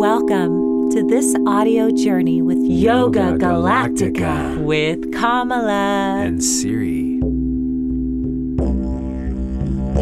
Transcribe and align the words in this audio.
Welcome 0.00 0.90
to 0.92 1.06
this 1.06 1.36
audio 1.46 1.90
journey 1.90 2.40
with 2.40 2.56
Yoga, 2.56 3.20
Yoga 3.20 3.44
Galactica, 3.44 4.16
Galactica. 4.16 4.64
with 4.64 5.12
Kamala. 5.12 6.22
and 6.24 6.42
Siri. 6.42 7.18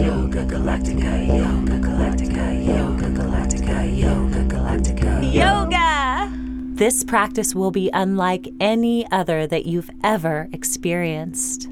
Yoga 0.01 0.47
Galactica, 0.47 1.27
Yoga 1.27 1.81
Galactica, 1.81 2.65
Yoga 2.65 3.07
Galactica, 3.11 3.99
Yoga 3.99 4.45
Galactica. 4.45 5.35
Yoga! 5.35 6.31
This 6.77 7.03
practice 7.03 7.57
will 7.57 7.73
be 7.73 7.91
unlike 7.93 8.47
any 8.61 9.05
other 9.11 9.49
that 9.49 9.67
you've 9.67 9.91
ever 10.05 10.49
experienced. 10.53 11.69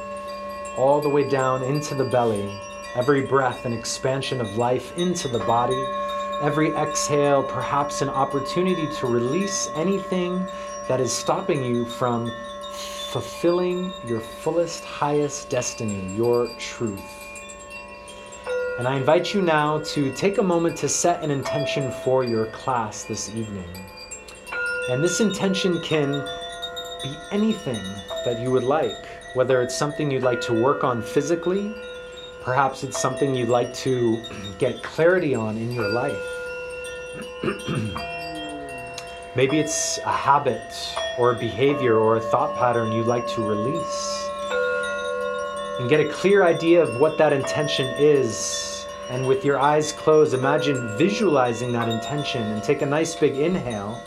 all 0.75 0.99
the 0.99 1.07
way 1.07 1.29
down 1.29 1.63
into 1.63 1.95
the 1.95 2.03
belly, 2.03 2.59
every 2.95 3.21
breath 3.21 3.63
an 3.65 3.71
expansion 3.71 4.41
of 4.41 4.57
life 4.57 4.97
into 4.97 5.29
the 5.29 5.39
body, 5.39 5.81
every 6.41 6.71
exhale 6.71 7.43
perhaps 7.43 8.01
an 8.01 8.09
opportunity 8.09 8.93
to 8.97 9.07
release 9.07 9.69
anything 9.73 10.45
that 10.89 10.99
is 10.99 11.13
stopping 11.13 11.63
you 11.63 11.85
from 11.85 12.29
fulfilling 13.11 13.93
your 14.05 14.19
fullest, 14.19 14.83
highest 14.83 15.49
destiny, 15.49 16.13
your 16.15 16.47
truth. 16.59 16.99
And 18.77 18.87
I 18.87 18.97
invite 18.97 19.33
you 19.33 19.41
now 19.41 19.79
to 19.79 20.13
take 20.15 20.37
a 20.37 20.43
moment 20.43 20.77
to 20.77 20.89
set 20.89 21.23
an 21.23 21.31
intention 21.31 21.91
for 22.03 22.23
your 22.23 22.47
class 22.47 23.05
this 23.05 23.29
evening. 23.29 23.69
And 24.89 25.03
this 25.03 25.19
intention 25.19 25.81
can 25.81 26.11
be 27.01 27.15
anything 27.31 27.81
that 28.25 28.39
you 28.41 28.51
would 28.51 28.63
like, 28.63 29.07
whether 29.35 29.61
it's 29.61 29.75
something 29.75 30.11
you'd 30.11 30.23
like 30.23 30.41
to 30.41 30.53
work 30.53 30.83
on 30.83 31.01
physically, 31.01 31.73
perhaps 32.43 32.83
it's 32.83 32.99
something 33.01 33.33
you'd 33.33 33.49
like 33.49 33.73
to 33.75 34.21
get 34.59 34.83
clarity 34.83 35.33
on 35.33 35.57
in 35.57 35.71
your 35.71 35.87
life. 35.89 36.15
Maybe 39.35 39.59
it's 39.59 39.97
a 39.99 40.11
habit 40.11 40.61
or 41.17 41.31
a 41.31 41.35
behavior 41.35 41.97
or 41.97 42.17
a 42.17 42.21
thought 42.21 42.55
pattern 42.57 42.91
you'd 42.91 43.07
like 43.07 43.27
to 43.27 43.41
release. 43.41 44.29
And 45.79 45.89
get 45.89 45.99
a 45.99 46.09
clear 46.09 46.43
idea 46.43 46.81
of 46.81 46.99
what 46.99 47.17
that 47.17 47.33
intention 47.33 47.85
is. 47.97 48.85
And 49.09 49.27
with 49.27 49.45
your 49.45 49.59
eyes 49.59 49.91
closed, 49.93 50.33
imagine 50.33 50.97
visualizing 50.97 51.71
that 51.73 51.87
intention 51.87 52.41
and 52.43 52.63
take 52.63 52.81
a 52.81 52.85
nice 52.85 53.15
big 53.15 53.37
inhale. 53.37 54.01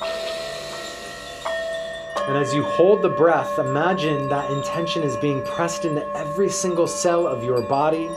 And 2.28 2.36
as 2.36 2.54
you 2.54 2.62
hold 2.62 3.02
the 3.02 3.08
breath, 3.08 3.58
imagine 3.58 4.28
that 4.28 4.50
intention 4.50 5.02
is 5.02 5.16
being 5.16 5.42
pressed 5.42 5.84
into 5.84 6.06
every 6.16 6.48
single 6.48 6.86
cell 6.86 7.26
of 7.26 7.42
your 7.42 7.62
body, 7.62 8.08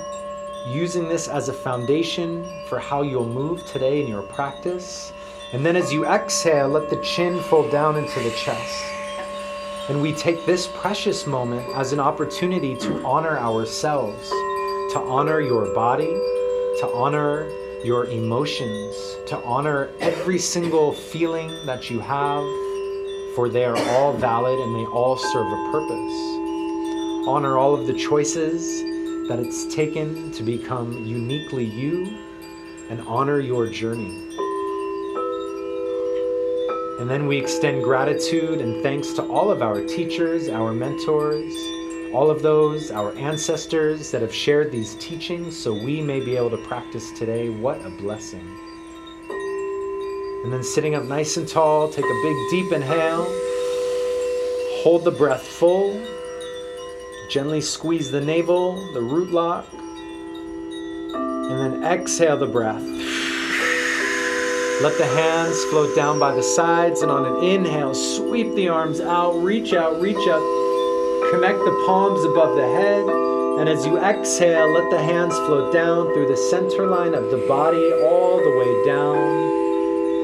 using 0.68 1.08
this 1.08 1.28
as 1.28 1.50
a 1.50 1.54
foundation 1.54 2.46
for 2.68 2.80
how 2.80 3.02
you'll 3.02 3.28
move 3.28 3.66
today 3.66 4.02
in 4.02 4.08
your 4.08 4.22
practice. 4.22 5.14
And 5.54 5.64
then 5.64 5.76
as 5.76 5.94
you 5.94 6.04
exhale, 6.08 6.68
let 6.68 6.90
the 6.90 7.00
chin 7.04 7.40
fold 7.44 7.72
down 7.72 7.96
into 7.96 8.20
the 8.22 8.32
chest. 8.32 8.84
And 9.88 10.02
we 10.02 10.12
take 10.12 10.44
this 10.48 10.68
precious 10.74 11.28
moment 11.28 11.64
as 11.76 11.94
an 11.94 12.00
opportunity 12.00 12.76
to 12.78 13.06
honor 13.06 13.38
ourselves, 13.38 14.30
to 14.30 15.06
honor 15.08 15.42
your 15.42 15.72
body, 15.76 16.12
to 16.80 16.92
honor 16.96 17.48
your 17.84 18.06
emotions, 18.06 18.96
to 19.28 19.38
honor 19.44 19.92
every 20.00 20.40
single 20.40 20.92
feeling 20.92 21.50
that 21.68 21.88
you 21.88 22.00
have, 22.00 22.44
for 23.36 23.48
they 23.48 23.66
are 23.66 23.78
all 23.92 24.12
valid 24.14 24.58
and 24.58 24.76
they 24.76 24.86
all 24.86 25.18
serve 25.18 25.46
a 25.46 25.72
purpose. 25.72 27.28
Honor 27.28 27.60
all 27.60 27.76
of 27.76 27.86
the 27.86 27.94
choices 27.94 28.82
that 29.28 29.38
it's 29.40 29.74
taken 29.76 30.32
to 30.32 30.42
become 30.42 31.06
uniquely 31.06 31.64
you, 31.64 32.18
and 32.90 33.02
honor 33.02 33.40
your 33.40 33.68
journey. 33.70 34.34
And 37.00 37.10
then 37.10 37.26
we 37.26 37.38
extend 37.38 37.84
gratitude 37.84 38.62
and 38.62 38.84
thanks 38.84 39.14
to 39.14 39.24
all 39.24 39.50
of 39.50 39.64
our 39.64 39.82
teachers, 39.82 40.48
our 40.48 40.72
mentors, 40.72 41.52
all 42.14 42.30
of 42.30 42.44
those, 42.44 42.92
our 42.92 43.16
ancestors 43.16 44.12
that 44.12 44.22
have 44.22 44.34
shared 44.34 44.72
these 44.72 44.94
teachings 44.96 45.58
so 45.58 45.74
we 45.74 46.02
may 46.02 46.20
be 46.20 46.38
able 46.38 46.52
to 46.52 46.58
practice 46.58 47.12
today. 47.12 47.50
What 47.50 47.84
a 47.84 47.90
blessing. 47.90 48.48
And 50.44 50.54
then 50.54 50.62
sitting 50.64 50.94
up 50.94 51.04
nice 51.06 51.36
and 51.38 51.48
tall, 51.48 51.90
take 51.90 52.06
a 52.06 52.22
big 52.22 52.36
deep 52.52 52.72
inhale. 52.72 53.26
Hold 54.84 55.04
the 55.04 55.12
breath 55.12 55.42
full. 55.42 56.00
Gently 57.32 57.62
squeeze 57.62 58.12
the 58.12 58.22
navel, 58.22 58.76
the 58.94 59.02
root 59.02 59.32
lock. 59.32 59.66
And 59.74 61.60
then 61.60 61.84
exhale 61.84 62.38
the 62.38 62.46
breath. 62.46 62.84
Let 64.84 64.98
the 64.98 65.06
hands 65.06 65.64
float 65.64 65.96
down 65.96 66.20
by 66.20 66.36
the 66.36 66.44
sides, 66.44 67.04
and 67.04 67.10
on 67.10 67.26
an 67.26 67.42
inhale, 67.42 67.94
sweep 67.94 68.54
the 68.54 68.68
arms 68.68 69.00
out, 69.00 69.32
reach 69.42 69.72
out, 69.72 70.02
reach 70.02 70.28
up, 70.28 70.42
connect 71.32 71.60
the 71.60 71.84
palms 71.86 72.22
above 72.26 72.58
the 72.58 72.68
head. 72.68 73.08
And 73.62 73.70
as 73.70 73.86
you 73.86 73.98
exhale, 73.98 74.68
let 74.74 74.92
the 74.92 75.02
hands 75.02 75.36
float 75.36 75.72
down 75.72 76.12
through 76.14 76.28
the 76.28 76.36
center 76.36 76.86
line 76.86 77.14
of 77.14 77.32
the 77.32 77.46
body, 77.48 77.94
all 78.04 78.40
the 78.44 78.58
way 78.60 78.86
down. 78.86 79.16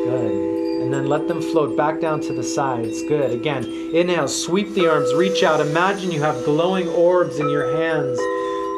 Good. 0.04 0.82
And 0.82 0.94
then 0.94 1.08
let 1.08 1.30
them 1.30 1.42
float 1.42 1.78
back 1.78 2.02
down 2.02 2.20
to 2.20 2.34
the 2.34 2.44
sides. 2.44 3.02
Good. 3.04 3.32
Again, 3.32 3.64
inhale, 3.94 4.28
sweep 4.28 4.74
the 4.74 4.90
arms, 4.90 5.14
reach 5.14 5.42
out. 5.42 5.62
Imagine 5.62 6.12
you 6.12 6.22
have 6.22 6.44
glowing 6.44 6.90
orbs 6.90 7.40
in 7.40 7.50
your 7.50 7.78
hands. 7.78 8.20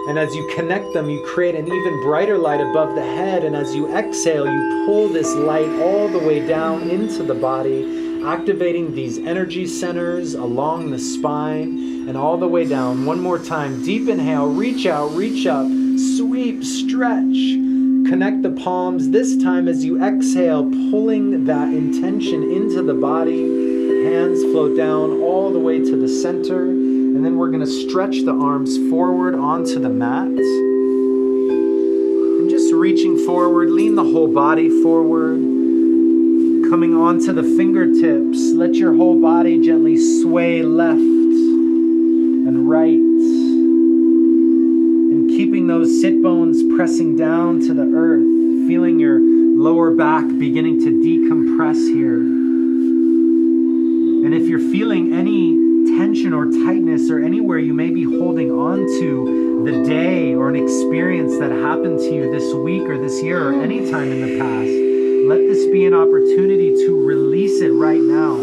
And 0.07 0.17
as 0.17 0.35
you 0.35 0.47
connect 0.56 0.94
them, 0.94 1.09
you 1.09 1.23
create 1.28 1.53
an 1.56 1.67
even 1.67 2.01
brighter 2.01 2.38
light 2.38 2.59
above 2.59 2.95
the 2.95 3.03
head. 3.03 3.44
And 3.44 3.56
as 3.56 3.75
you 3.75 3.95
exhale, 3.95 4.51
you 4.51 4.85
pull 4.85 5.07
this 5.09 5.34
light 5.35 5.69
all 5.81 6.07
the 6.07 6.19
way 6.19 6.45
down 6.45 6.89
into 6.89 7.22
the 7.22 7.35
body, 7.35 8.23
activating 8.25 8.95
these 8.95 9.19
energy 9.19 9.67
centers 9.67 10.34
along 10.34 10.90
the 10.90 11.00
spine 11.00 12.07
and 12.09 12.17
all 12.17 12.35
the 12.35 12.47
way 12.47 12.66
down. 12.66 13.06
One 13.06 13.19
more 13.19 13.38
time. 13.38 13.84
Deep 13.84 14.09
inhale, 14.09 14.47
reach 14.47 14.88
out, 14.88 15.11
reach 15.11 15.45
up, 15.45 15.67
sweep, 16.17 16.63
stretch. 16.63 17.59
Connect 18.09 18.41
the 18.41 18.51
palms. 18.51 19.11
This 19.11 19.38
time, 19.38 19.67
as 19.67 19.85
you 19.85 20.03
exhale, 20.03 20.63
pulling 20.63 21.45
that 21.45 21.67
intention 21.67 22.44
into 22.51 22.81
the 22.81 22.95
body. 22.95 23.44
Hands 24.03 24.41
float 24.45 24.75
down 24.75 25.22
all 25.22 25.51
the 25.51 25.59
way 25.59 25.78
to 25.78 25.95
the 25.95 26.09
center. 26.09 26.91
And 27.13 27.25
then 27.25 27.35
we're 27.38 27.49
going 27.49 27.59
to 27.59 27.67
stretch 27.67 28.23
the 28.23 28.31
arms 28.31 28.77
forward 28.89 29.35
onto 29.35 29.79
the 29.79 29.89
mat. 29.89 30.27
And 30.27 32.49
just 32.49 32.72
reaching 32.73 33.17
forward, 33.25 33.69
lean 33.69 33.96
the 33.96 34.03
whole 34.03 34.34
body 34.34 34.69
forward. 34.81 35.41
Coming 36.69 36.96
onto 36.96 37.34
the 37.34 37.43
fingertips, 37.43 38.53
let 38.53 38.75
your 38.75 38.96
whole 38.96 39.19
body 39.19 39.59
gently 39.59 39.97
sway 39.97 40.63
left 40.63 41.02
and 41.02 42.69
right. 42.69 43.02
And 45.11 45.29
keeping 45.29 45.67
those 45.67 45.99
sit 45.99 46.23
bones 46.23 46.63
pressing 46.75 47.17
down 47.17 47.59
to 47.67 47.73
the 47.73 47.91
earth, 47.93 48.23
feeling 48.67 48.99
your 48.99 49.19
lower 49.19 49.91
back 49.91 50.25
beginning 50.40 50.79
to 50.85 50.91
decompress 50.91 51.93
here. 51.93 52.22
And 54.23 54.34
if 54.34 54.47
you're 54.47 54.59
feeling 54.59 55.11
any 55.13 55.71
tension 55.97 56.34
or 56.34 56.46
tightness 56.46 57.09
or 57.09 57.20
anywhere 57.23 57.58
you 57.58 57.73
may 57.73 57.90
be 57.90 58.03
holding 58.03 58.52
on 58.52 58.78
to 58.99 59.64
the 59.66 59.84
day 59.84 60.34
or 60.34 60.49
an 60.49 60.55
experience 60.55 61.38
that 61.38 61.52
happened 61.52 61.99
to 61.99 62.14
you 62.14 62.32
this 62.32 62.53
week 62.53 62.84
or 62.84 62.97
this 62.97 63.22
year 63.22 63.49
or 63.49 63.61
any 63.61 63.90
time 63.91 64.11
in 64.11 64.22
the 64.22 64.40
past, 64.40 64.72
let 65.28 65.38
this 65.47 65.66
be 65.72 65.85
an 65.85 65.93
opportunity 65.93 66.72
to 66.85 67.05
release 67.05 67.61
it 67.61 67.72
right 67.72 68.02
now. 68.02 68.35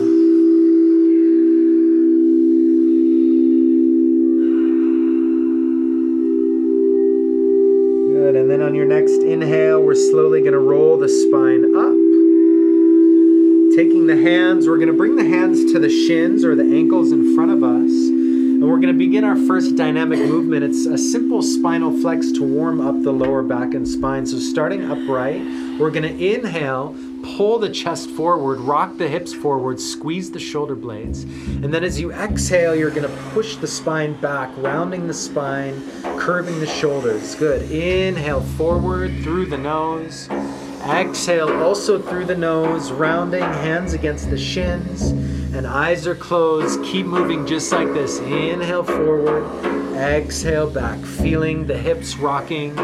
Good. 8.14 8.36
And 8.36 8.50
then 8.50 8.62
on 8.62 8.74
your 8.74 8.86
next 8.86 9.22
inhale, 9.22 9.82
we're 9.82 9.94
slowly 9.94 10.40
going 10.40 10.52
to 10.52 10.58
roll 10.58 10.98
the 10.98 11.08
spine 11.08 11.74
up. 11.74 12.07
The 14.08 14.16
hands, 14.16 14.66
we're 14.66 14.78
going 14.78 14.88
to 14.88 14.94
bring 14.94 15.16
the 15.16 15.24
hands 15.26 15.70
to 15.70 15.78
the 15.78 15.90
shins 15.90 16.42
or 16.42 16.54
the 16.54 16.62
ankles 16.62 17.12
in 17.12 17.34
front 17.34 17.50
of 17.50 17.62
us. 17.62 17.90
And 17.90 18.62
we're 18.62 18.80
going 18.80 18.94
to 18.94 18.98
begin 18.98 19.22
our 19.22 19.36
first 19.36 19.76
dynamic 19.76 20.18
movement. 20.20 20.64
It's 20.64 20.86
a 20.86 20.96
simple 20.96 21.42
spinal 21.42 21.92
flex 22.00 22.32
to 22.32 22.42
warm 22.42 22.80
up 22.80 23.02
the 23.02 23.12
lower 23.12 23.42
back 23.42 23.74
and 23.74 23.86
spine. 23.86 24.24
So, 24.24 24.38
starting 24.38 24.90
upright, 24.90 25.42
we're 25.78 25.90
going 25.90 26.04
to 26.04 26.34
inhale, 26.34 26.96
pull 27.36 27.58
the 27.58 27.68
chest 27.68 28.08
forward, 28.12 28.60
rock 28.60 28.96
the 28.96 29.08
hips 29.08 29.34
forward, 29.34 29.78
squeeze 29.78 30.30
the 30.30 30.40
shoulder 30.40 30.74
blades. 30.74 31.24
And 31.24 31.64
then 31.64 31.84
as 31.84 32.00
you 32.00 32.10
exhale, 32.10 32.74
you're 32.74 32.88
going 32.88 33.06
to 33.06 33.16
push 33.34 33.56
the 33.56 33.66
spine 33.66 34.14
back, 34.22 34.50
rounding 34.56 35.06
the 35.06 35.12
spine, 35.12 35.82
curving 36.18 36.60
the 36.60 36.66
shoulders. 36.66 37.34
Good. 37.34 37.70
Inhale 37.70 38.40
forward 38.40 39.10
through 39.22 39.46
the 39.46 39.58
nose. 39.58 40.30
Exhale 40.88 41.62
also 41.62 42.00
through 42.00 42.24
the 42.24 42.36
nose, 42.36 42.90
rounding 42.90 43.42
hands 43.42 43.92
against 43.92 44.30
the 44.30 44.38
shins, 44.38 45.10
and 45.54 45.66
eyes 45.66 46.06
are 46.06 46.14
closed. 46.14 46.82
Keep 46.82 47.04
moving 47.04 47.46
just 47.46 47.70
like 47.70 47.92
this. 47.92 48.20
Inhale 48.20 48.84
forward, 48.84 49.44
exhale 49.94 50.70
back, 50.70 50.98
feeling 51.00 51.66
the 51.66 51.76
hips 51.76 52.16
rocking, 52.16 52.74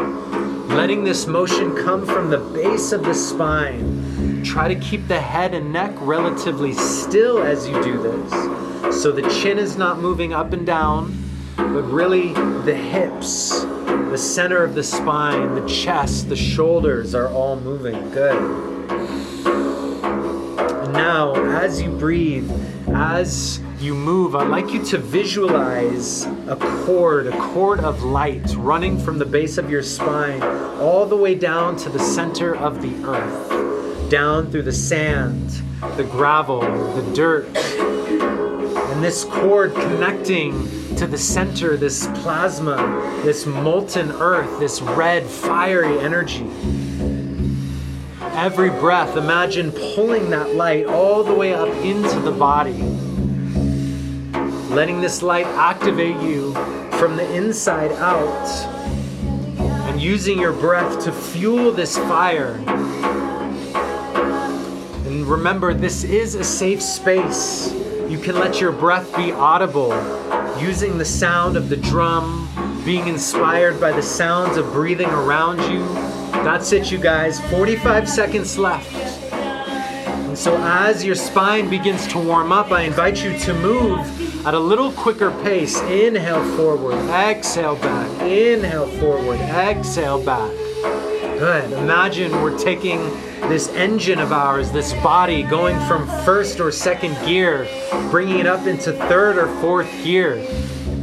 letting 0.67 1.03
this 1.03 1.25
motion 1.25 1.75
come 1.75 2.05
from 2.05 2.29
the 2.29 2.37
base 2.37 2.91
of 2.91 3.03
the 3.03 3.13
spine. 3.15 4.43
Try 4.43 4.67
to 4.67 4.75
keep 4.75 5.07
the 5.07 5.19
head 5.19 5.55
and 5.55 5.73
neck 5.73 5.95
relatively 5.97 6.73
still 6.73 7.41
as 7.41 7.67
you 7.67 7.81
do 7.83 8.01
this. 8.01 9.01
So 9.01 9.11
the 9.11 9.27
chin 9.41 9.57
is 9.57 9.77
not 9.77 9.99
moving 9.99 10.31
up 10.31 10.53
and 10.53 10.63
down, 10.65 11.24
but 11.57 11.83
really 11.83 12.33
the 12.63 12.75
hips, 12.75 13.61
the 13.61 14.17
center 14.17 14.63
of 14.63 14.75
the 14.75 14.83
spine, 14.83 15.55
the 15.55 15.67
chest, 15.67 16.29
the 16.29 16.35
shoulders 16.35 17.15
are 17.15 17.29
all 17.29 17.59
moving. 17.59 18.09
Good. 18.11 18.35
And 19.45 20.93
now, 20.93 21.35
as 21.57 21.81
you 21.81 21.89
breathe, 21.89 22.49
as 22.93 23.59
you 23.79 23.93
move, 23.93 24.35
I'd 24.35 24.47
like 24.47 24.71
you 24.71 24.83
to 24.85 24.97
visualize 24.97 26.25
a 26.47 26.57
cord, 26.85 27.27
a 27.27 27.37
cord 27.37 27.79
of 27.79 28.03
light 28.03 28.53
running 28.55 28.97
from 28.97 29.17
the 29.17 29.25
base 29.25 29.57
of 29.57 29.69
your 29.69 29.83
spine 29.83 30.41
all 30.79 31.05
the 31.05 31.17
way 31.17 31.35
down 31.35 31.75
to 31.77 31.89
the 31.89 31.99
center 31.99 32.55
of 32.55 32.81
the 32.81 32.93
earth, 33.07 34.09
down 34.09 34.51
through 34.51 34.63
the 34.63 34.71
sand, 34.71 35.49
the 35.97 36.03
gravel, 36.03 36.61
the 36.61 37.13
dirt. 37.13 37.47
And 37.55 39.03
this 39.03 39.25
cord 39.25 39.73
connecting 39.73 40.74
to 40.97 41.07
the 41.07 41.17
center, 41.17 41.75
this 41.75 42.07
plasma, 42.15 42.75
this 43.23 43.45
molten 43.45 44.11
earth, 44.11 44.59
this 44.59 44.81
red 44.81 45.25
fiery 45.25 45.99
energy. 45.99 46.49
Every 48.21 48.69
breath, 48.69 49.17
imagine 49.17 49.71
pulling 49.71 50.29
that 50.29 50.55
light 50.55 50.85
all 50.85 51.23
the 51.23 51.33
way 51.33 51.53
up 51.53 51.69
into 51.83 52.19
the 52.19 52.31
body. 52.31 52.81
Letting 54.73 55.01
this 55.01 55.21
light 55.21 55.45
activate 55.45 56.21
you 56.21 56.53
from 56.97 57.17
the 57.17 57.33
inside 57.35 57.91
out. 57.93 58.47
And 59.87 60.01
using 60.01 60.39
your 60.39 60.53
breath 60.53 61.03
to 61.05 61.11
fuel 61.11 61.71
this 61.71 61.97
fire. 61.97 62.55
And 65.05 65.25
remember, 65.25 65.73
this 65.73 66.03
is 66.03 66.35
a 66.35 66.43
safe 66.43 66.81
space. 66.81 67.73
You 68.09 68.19
can 68.19 68.35
let 68.35 68.61
your 68.61 68.71
breath 68.71 69.15
be 69.15 69.31
audible, 69.31 69.91
using 70.59 70.97
the 70.97 71.05
sound 71.05 71.57
of 71.57 71.69
the 71.69 71.77
drum, 71.77 72.49
being 72.85 73.07
inspired 73.07 73.79
by 73.79 73.91
the 73.91 74.01
sounds 74.01 74.57
of 74.57 74.71
breathing 74.71 75.09
around 75.09 75.59
you. 75.71 75.85
That's 76.43 76.71
it, 76.71 76.91
you 76.91 76.97
guys. 76.97 77.39
45 77.49 78.07
seconds 78.07 78.57
left. 78.57 78.93
And 79.33 80.37
so, 80.37 80.57
as 80.57 81.03
your 81.03 81.15
spine 81.15 81.69
begins 81.69 82.07
to 82.07 82.19
warm 82.19 82.51
up, 82.51 82.71
I 82.71 82.81
invite 82.81 83.23
you 83.23 83.37
to 83.39 83.53
move 83.53 84.45
at 84.45 84.53
a 84.53 84.59
little 84.59 84.91
quicker 84.91 85.31
pace. 85.43 85.81
Inhale 85.83 86.43
forward, 86.55 86.97
exhale 87.09 87.77
back, 87.77 88.21
inhale 88.21 88.87
forward, 88.99 89.39
exhale 89.39 90.23
back. 90.23 90.51
Good. 91.37 91.73
Imagine 91.73 92.31
we're 92.41 92.57
taking 92.57 92.99
this 93.49 93.67
engine 93.69 94.19
of 94.19 94.31
ours, 94.31 94.71
this 94.71 94.93
body, 95.03 95.43
going 95.43 95.77
from 95.85 96.07
first 96.23 96.61
or 96.61 96.71
second 96.71 97.13
gear, 97.25 97.67
bringing 98.09 98.39
it 98.39 98.45
up 98.45 98.67
into 98.67 98.93
third 99.09 99.37
or 99.37 99.47
fourth 99.59 99.91
gear. 100.01 100.37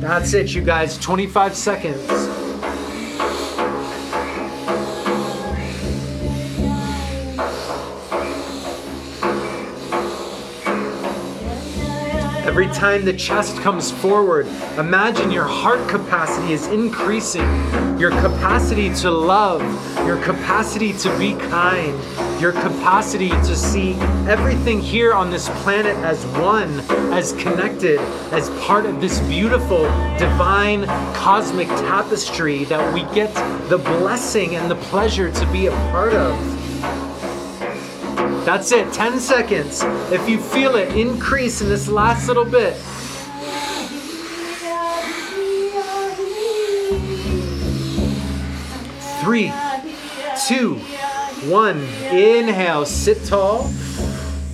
That's 0.01 0.33
it, 0.33 0.55
you 0.55 0.63
guys. 0.63 0.97
25 0.97 1.55
seconds. 1.55 2.32
Time 12.75 13.05
the 13.05 13.13
chest 13.13 13.59
comes 13.59 13.93
forward, 13.93 14.47
imagine 14.79 15.31
your 15.31 15.45
heart 15.45 15.89
capacity 15.89 16.53
is 16.53 16.67
increasing. 16.69 17.47
Your 17.99 18.11
capacity 18.11 18.93
to 18.97 19.11
love, 19.11 19.63
your 20.07 20.17
capacity 20.17 20.93
to 20.95 21.19
be 21.19 21.35
kind, 21.35 21.97
your 22.41 22.53
capacity 22.53 23.29
to 23.29 23.55
see 23.55 23.93
everything 24.27 24.81
here 24.81 25.13
on 25.13 25.31
this 25.31 25.49
planet 25.63 25.97
as 25.99 26.25
one, 26.39 26.81
as 27.13 27.35
connected, 27.35 28.01
as 28.33 28.51
part 28.65 28.87
of 28.87 29.01
this 29.01 29.21
beautiful, 29.21 29.85
divine, 30.19 30.87
cosmic 31.15 31.69
tapestry 31.69 32.65
that 32.65 32.93
we 32.93 33.03
get 33.15 33.33
the 33.69 33.79
blessing 33.79 34.57
and 34.57 34.69
the 34.71 34.77
pleasure 34.87 35.31
to 35.31 35.47
be 35.53 35.67
a 35.67 35.73
part 35.93 36.15
of. 36.15 36.62
That's 38.45 38.73
it, 38.73 38.93
10 38.93 39.21
seconds. 39.21 39.83
If 40.13 40.29
you 40.29 40.41
feel 40.41 40.75
it 40.75 40.97
increase 40.97 41.61
in 41.61 41.69
this 41.69 41.87
last 41.87 42.27
little 42.27 42.45
bit. 42.45 42.75
Three, 49.23 49.53
two, 50.49 50.75
one. 51.49 51.83
Inhale, 52.11 52.85
sit 52.85 53.25
tall. 53.25 53.71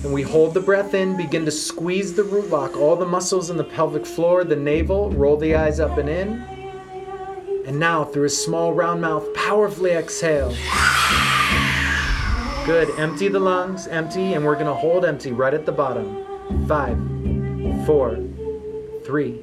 And 0.03 0.13
we 0.13 0.21
hold 0.21 0.53
the 0.53 0.61
breath 0.61 0.93
in, 0.93 1.17
begin 1.17 1.43
to 1.45 1.51
squeeze 1.51 2.13
the 2.13 2.23
root 2.23 2.51
lock, 2.51 2.77
all 2.77 2.95
the 2.95 3.07
muscles 3.07 3.49
in 3.49 3.57
the 3.57 3.63
pelvic 3.63 4.05
floor, 4.05 4.43
the 4.43 4.55
navel, 4.55 5.09
roll 5.09 5.35
the 5.35 5.55
eyes 5.55 5.79
up 5.79 5.97
and 5.97 6.07
in. 6.07 6.43
And 7.65 7.79
now, 7.79 8.03
through 8.03 8.25
a 8.25 8.29
small 8.29 8.71
round 8.71 9.01
mouth, 9.01 9.33
powerfully 9.33 9.91
exhale. 9.91 10.55
Good. 12.65 12.91
Empty 12.99 13.29
the 13.29 13.39
lungs, 13.39 13.87
empty, 13.87 14.33
and 14.33 14.45
we're 14.45 14.53
going 14.53 14.67
to 14.67 14.73
hold 14.73 15.05
empty 15.05 15.31
right 15.31 15.53
at 15.53 15.65
the 15.65 15.71
bottom. 15.71 16.67
Five, 16.67 16.97
four, 17.85 18.19
three, 19.03 19.41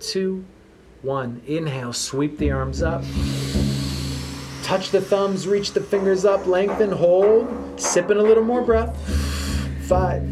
two, 0.00 0.44
one. 1.02 1.42
Inhale, 1.46 1.92
sweep 1.92 2.38
the 2.38 2.50
arms 2.50 2.82
up. 2.82 3.02
Touch 4.62 4.90
the 4.90 5.00
thumbs, 5.00 5.46
reach 5.46 5.72
the 5.72 5.80
fingers 5.80 6.24
up, 6.24 6.46
lengthen, 6.46 6.90
hold. 6.90 7.80
Sipping 7.80 8.16
a 8.16 8.22
little 8.22 8.42
more 8.42 8.62
breath. 8.62 8.96
Five, 9.86 10.28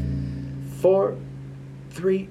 four, 0.81 1.17
three, 1.91 2.29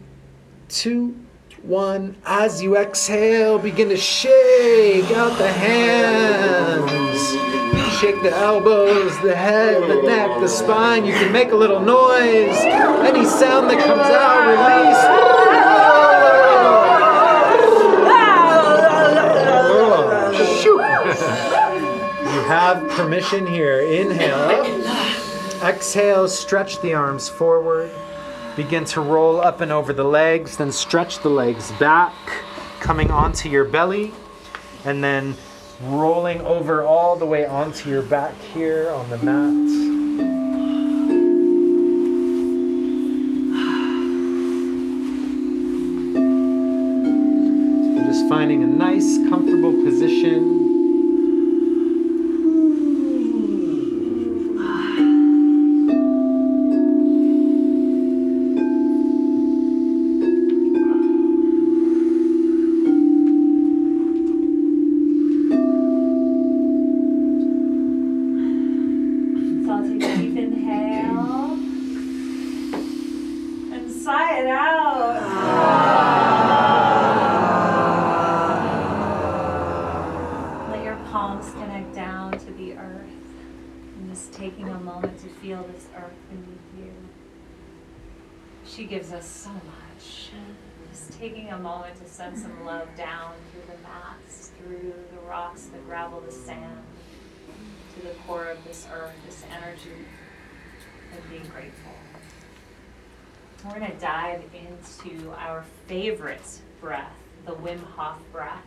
two, 0.67 1.17
one. 1.61 2.17
As 2.25 2.61
you 2.61 2.77
exhale, 2.77 3.57
begin 3.57 3.89
to 3.89 3.97
shake 3.97 5.09
out 5.11 5.37
the 5.37 5.51
hands. 5.51 7.62
Shake 8.03 8.21
the 8.21 8.35
elbows, 8.35 9.17
the 9.21 9.33
head, 9.33 9.81
the 9.83 10.01
neck, 10.01 10.41
the 10.41 10.47
spine. 10.49 11.05
You 11.05 11.13
can 11.13 11.31
make 11.31 11.51
a 11.51 11.55
little 11.55 11.79
noise. 11.79 12.57
Any 12.59 13.23
sound 13.23 13.69
that 13.69 13.79
comes 13.79 14.09
out, 14.11 14.45
release. 14.51 15.03
You 22.33 22.41
have 22.49 22.89
permission 22.89 23.47
here. 23.47 23.79
Inhale. 23.79 24.83
Exhale, 25.63 26.27
stretch 26.27 26.81
the 26.81 26.93
arms 26.93 27.29
forward. 27.29 27.89
Begin 28.57 28.83
to 28.83 28.99
roll 28.99 29.39
up 29.39 29.61
and 29.61 29.71
over 29.71 29.93
the 29.93 30.03
legs, 30.03 30.57
then 30.57 30.73
stretch 30.73 31.19
the 31.19 31.29
legs 31.29 31.71
back, 31.79 32.13
coming 32.81 33.11
onto 33.11 33.47
your 33.47 33.63
belly, 33.63 34.11
and 34.83 35.01
then 35.01 35.37
rolling 35.81 36.41
over 36.41 36.83
all 36.83 37.15
the 37.15 37.25
way 37.25 37.45
onto 37.45 37.89
your 37.89 38.01
back 38.01 38.33
here 38.53 38.89
on 38.89 39.09
the 39.09 39.17
mat. 39.17 39.53
Just 48.07 48.29
finding 48.29 48.63
a 48.63 48.67
nice, 48.67 49.17
comfortable 49.29 49.73
position. 49.83 50.72
Moment 91.77 91.99
to 91.99 92.07
send 92.07 92.37
some 92.37 92.65
love 92.65 92.87
down 92.95 93.33
through 93.51 93.63
the 93.75 93.81
mats, 93.81 94.51
through 94.59 94.93
the 95.11 95.27
rocks, 95.27 95.63
the 95.63 95.79
gravel, 95.79 96.21
the 96.21 96.31
sand, 96.31 96.77
to 97.95 98.07
the 98.07 98.13
core 98.27 98.45
of 98.45 98.63
this 98.63 98.87
earth, 98.93 99.15
this 99.25 99.43
energy, 99.51 100.05
and 101.11 101.29
being 101.31 101.51
grateful. 101.51 101.91
We're 103.65 103.79
going 103.79 103.91
to 103.91 103.97
dive 103.97 104.43
into 104.53 105.31
our 105.31 105.65
favorite 105.87 106.61
breath, 106.79 107.15
the 107.47 107.53
Wim 107.53 107.81
Hof 107.95 108.19
breath. 108.31 108.63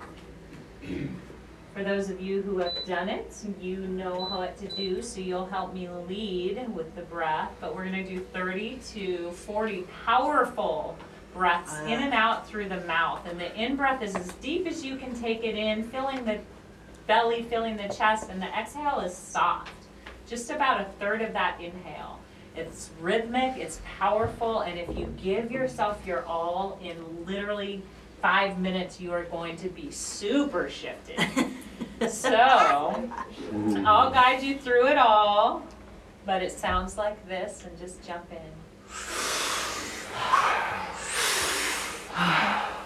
For 1.75 1.85
those 1.85 2.11
of 2.11 2.21
you 2.21 2.43
who 2.43 2.59
have 2.59 2.85
done 2.87 3.09
it, 3.09 3.33
you 3.61 3.77
know 3.87 4.25
what 4.25 4.57
to 4.59 4.69
do, 4.69 5.01
so 5.01 5.21
you'll 5.21 5.47
help 5.47 5.73
me 5.75 5.89
lead 6.09 6.75
with 6.75 6.93
the 6.97 7.03
breath. 7.03 7.53
But 7.61 7.77
we're 7.77 7.85
going 7.89 8.05
to 8.05 8.11
do 8.17 8.19
30 8.33 8.81
to 8.95 9.31
40 9.31 9.85
powerful 10.05 10.99
breaths 11.37 11.73
uh-huh. 11.73 11.87
in 11.87 12.03
and 12.03 12.15
out 12.15 12.49
through 12.49 12.69
the 12.69 12.81
mouth. 12.83 13.27
And 13.27 13.39
the 13.39 13.55
in 13.55 13.77
breath 13.77 14.03
is 14.03 14.15
as 14.15 14.33
deep 14.35 14.67
as 14.67 14.85
you 14.85 14.97
can 14.97 15.15
take 15.21 15.45
it 15.45 15.55
in, 15.57 15.85
filling 15.85 16.25
the 16.25 16.39
belly, 17.07 17.43
filling 17.45 17.77
the 17.77 17.89
chest, 17.95 18.31
and 18.31 18.41
the 18.41 18.49
exhale 18.59 19.01
is 19.01 19.17
soft. 19.17 19.73
Just 20.27 20.51
about 20.51 20.81
a 20.81 20.85
third 20.99 21.23
of 21.23 21.33
that 21.33 21.61
inhale. 21.61 22.19
It's 22.57 22.91
rhythmic, 23.01 23.59
it's 23.59 23.81
powerful, 23.99 24.61
and 24.61 24.79
if 24.79 24.89
you 24.97 25.13
give 25.23 25.51
yourself 25.53 26.05
your 26.07 26.25
all 26.25 26.79
in 26.83 27.27
literally 27.27 27.83
five 28.23 28.59
minutes, 28.59 28.99
you 28.99 29.13
are 29.13 29.25
going 29.25 29.57
to 29.59 29.69
be 29.69 29.91
super 29.91 30.71
shifted. 30.71 31.21
so, 32.11 33.11
I'll 33.85 34.11
guide 34.11 34.43
you 34.43 34.57
through 34.57 34.89
it 34.89 34.97
all, 34.97 35.65
but 36.25 36.43
it 36.43 36.51
sounds 36.51 36.97
like 36.97 37.29
this, 37.29 37.65
and 37.65 37.79
just 37.79 38.05
jump 38.05 38.25
in. 38.33 38.39
Pulling 42.17 42.86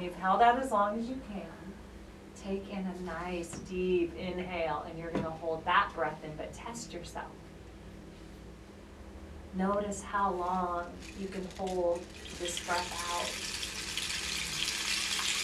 when 0.00 0.08
you've 0.08 0.18
held 0.18 0.40
out 0.40 0.58
as 0.58 0.72
long 0.72 0.98
as 0.98 1.06
you 1.06 1.20
can. 1.30 1.42
Take 2.42 2.72
in 2.72 2.86
a 2.86 3.02
nice 3.04 3.50
deep 3.68 4.16
inhale 4.16 4.86
and 4.88 4.98
you're 4.98 5.10
going 5.10 5.24
to 5.24 5.30
hold 5.30 5.62
that 5.66 5.90
breath 5.94 6.24
in, 6.24 6.30
but 6.38 6.54
test 6.54 6.94
yourself. 6.94 7.28
Notice 9.54 10.02
how 10.02 10.32
long 10.32 10.86
you 11.20 11.28
can 11.28 11.46
hold 11.58 12.02
this 12.40 12.58
breath 12.60 12.88
out. 13.12 13.28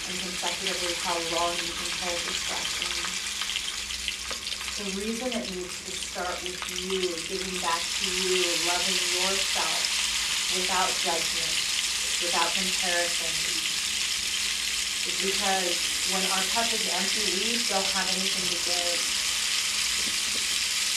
And 0.09 0.17
consecutively, 0.25 0.95
how 1.05 1.21
long 1.37 1.53
you 1.53 1.73
can 1.77 1.93
hold 2.01 2.17
this 2.25 2.41
breath 2.49 2.81
in. 2.81 2.97
The 4.81 4.89
reason 5.05 5.29
it 5.37 5.53
needs 5.53 5.85
to 5.85 5.93
start 5.93 6.41
with 6.41 6.57
you, 6.81 7.13
giving 7.29 7.61
back 7.61 7.83
to 7.85 8.09
you, 8.09 8.41
loving 8.65 9.01
yourself 9.21 9.85
without 10.57 10.89
judgment, 11.05 11.53
without 12.25 12.49
comparison, 12.57 13.56
is 15.07 15.17
because 15.23 15.71
when 16.11 16.23
our 16.35 16.43
cup 16.51 16.67
is 16.75 16.83
empty, 16.91 17.25
we 17.39 17.63
don't 17.71 17.87
have 17.95 18.11
anything 18.11 18.47
to 18.51 18.59
give. 18.67 18.99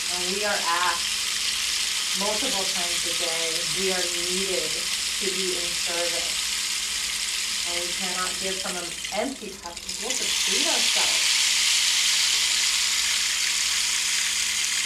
And 0.10 0.22
we 0.34 0.42
are 0.46 0.60
asked 0.82 2.18
multiple 2.18 2.66
times 2.66 3.06
a 3.06 3.14
day, 3.22 3.54
we 3.78 3.94
are 3.94 4.06
needed 4.26 4.66
to 4.66 5.28
be 5.30 5.62
in 5.62 5.70
service. 5.78 6.34
And 7.70 7.78
we 7.86 7.90
cannot 8.02 8.34
give 8.42 8.58
from 8.66 8.76
an 8.82 8.90
empty 9.22 9.54
cup 9.62 9.78
because 9.78 10.02
we'll 10.02 10.18
deplete 10.18 10.68
ourselves. 10.74 11.40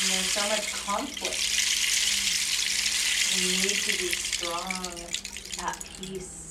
And 0.04 0.12
there's 0.12 0.32
so 0.36 0.44
much 0.52 0.68
conflict. 0.84 1.40
We 3.40 3.56
need 3.64 3.80
to 3.88 3.94
be 3.98 4.12
strong, 4.12 4.84
at 5.60 5.80
peace. 6.02 6.43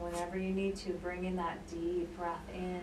whenever 0.00 0.38
you 0.38 0.52
need 0.52 0.76
to, 0.76 0.92
bring 1.04 1.24
in 1.24 1.36
that 1.36 1.58
deep 1.70 2.16
breath 2.16 2.48
in. 2.54 2.80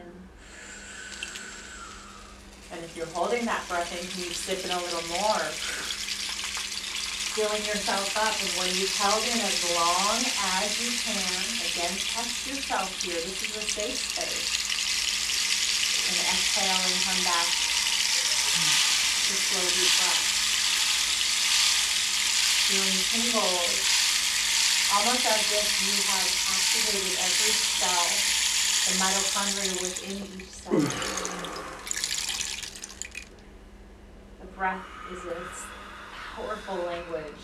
And 2.70 2.84
if 2.84 2.96
you're 2.96 3.08
holding 3.08 3.46
that 3.46 3.68
breath 3.68 3.92
in, 3.92 4.06
can 4.08 4.24
you 4.24 4.34
sip 4.34 4.64
in 4.64 4.72
a 4.72 4.80
little 4.80 5.04
more? 5.10 5.42
Filling 7.34 7.66
yourself 7.66 8.14
up, 8.18 8.34
and 8.38 8.50
when 8.62 8.70
you've 8.78 8.94
held 8.98 9.24
in 9.24 9.40
as 9.42 9.58
long 9.74 10.18
as 10.62 10.70
you 10.82 10.92
can, 10.94 11.42
again, 11.64 11.94
test 11.98 12.48
yourself 12.48 12.90
here. 13.02 13.18
This 13.18 13.50
is 13.50 13.58
a 13.58 13.66
safe 13.66 13.98
space. 13.98 14.68
And 16.08 16.18
exhale 16.34 16.82
and 16.82 16.98
come 17.02 17.22
back 17.26 17.48
to 19.26 19.34
slow 19.38 19.66
deep 19.66 19.94
breath. 20.02 20.38
Feeling 22.68 23.00
tingles. 23.12 23.97
Almost 24.90 25.26
as 25.26 25.52
if 25.52 25.68
you 25.84 25.92
have 26.08 26.30
activated 26.48 27.20
every 27.20 27.54
cell, 27.76 28.08
the 28.88 28.94
mitochondria 29.04 29.76
within 29.82 30.16
each 30.40 30.48
cell. 30.48 30.80
the 34.40 34.48
breath 34.56 34.86
is 35.12 35.24
this 35.24 35.66
powerful 36.14 36.78
language, 36.86 37.44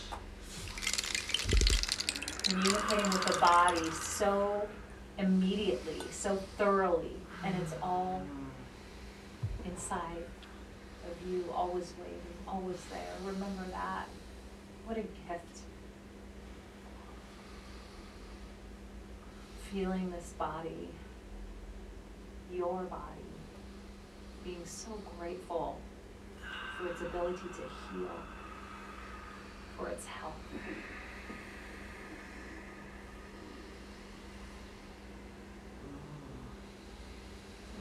communicating 2.43 3.09
with 3.11 3.25
the 3.25 3.37
body 3.39 3.91
so 3.91 4.65
immediately, 5.17 6.01
so 6.11 6.37
thoroughly, 6.57 7.17
and 7.43 7.53
it's 7.61 7.73
all 7.83 8.21
inside 9.65 10.23
of 11.11 11.27
you, 11.29 11.43
always 11.53 11.93
waiting, 11.99 12.21
always 12.47 12.79
there. 12.89 13.13
Remember 13.25 13.65
that. 13.71 14.07
What 14.85 14.97
a 14.97 15.01
gift. 15.01 15.63
feeling 19.73 20.11
this 20.11 20.33
body, 20.37 20.87
your 22.53 22.83
body, 22.83 23.01
being 24.43 24.63
so 24.65 24.91
grateful 25.17 25.79
for 26.77 26.89
its 26.89 27.01
ability 27.01 27.39
to 27.39 27.97
heal, 27.97 28.11
for 29.75 29.87
its 29.87 30.05
health. 30.05 30.33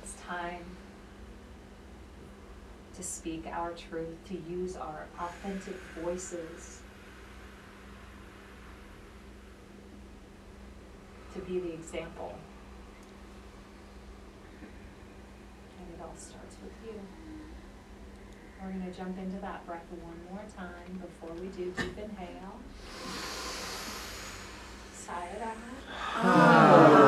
It's 0.02 0.14
time 0.14 0.64
to 2.96 3.02
speak 3.02 3.46
our 3.52 3.72
truth, 3.72 4.16
to 4.28 4.34
use 4.50 4.76
our 4.76 5.04
authentic 5.20 5.76
voices 6.02 6.81
to 11.34 11.40
be 11.40 11.60
the 11.60 11.72
example. 11.72 12.34
And 15.78 15.88
it 15.94 16.02
all 16.02 16.14
starts 16.16 16.56
with 16.62 16.72
you. 16.84 17.00
We're 18.62 18.70
going 18.70 18.92
to 18.92 18.96
jump 18.96 19.18
into 19.18 19.38
that 19.40 19.66
breath 19.66 19.86
one 19.90 20.20
more 20.30 20.44
time 20.56 21.00
before 21.00 21.34
we 21.34 21.48
do 21.48 21.72
deep 21.72 21.98
inhale. 21.98 22.60
Sigh 24.94 25.28
it 25.34 25.42
out. 25.42 25.56
Ah. 25.90 27.01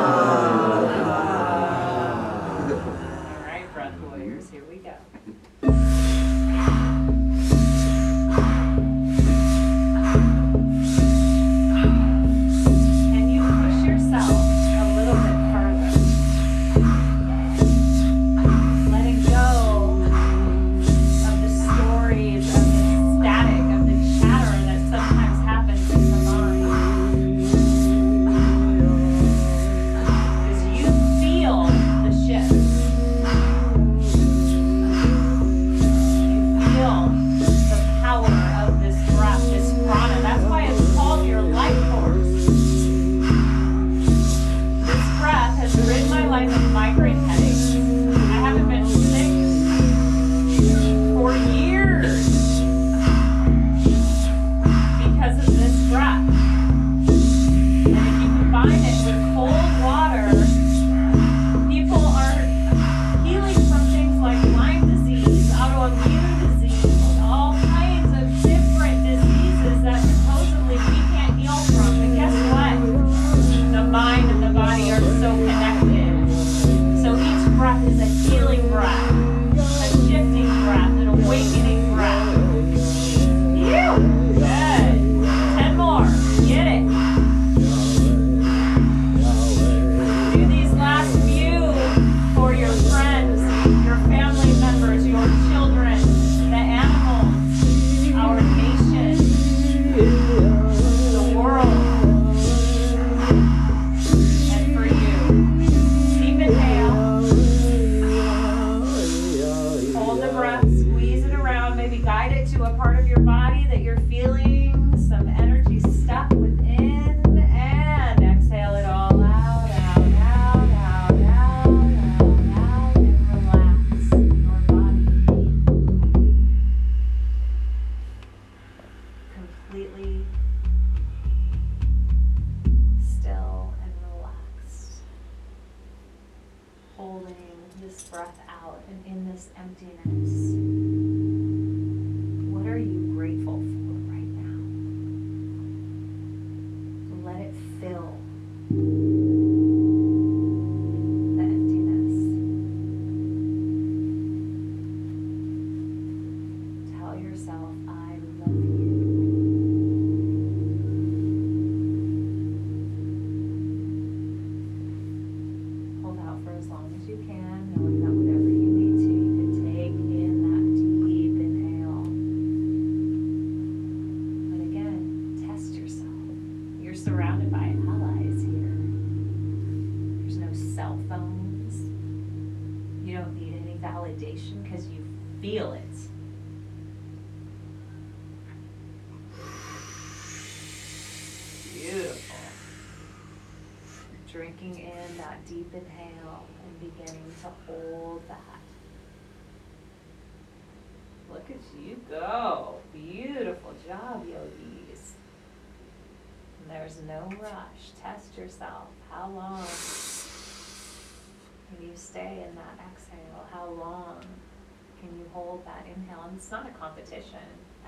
competition 217.15 217.39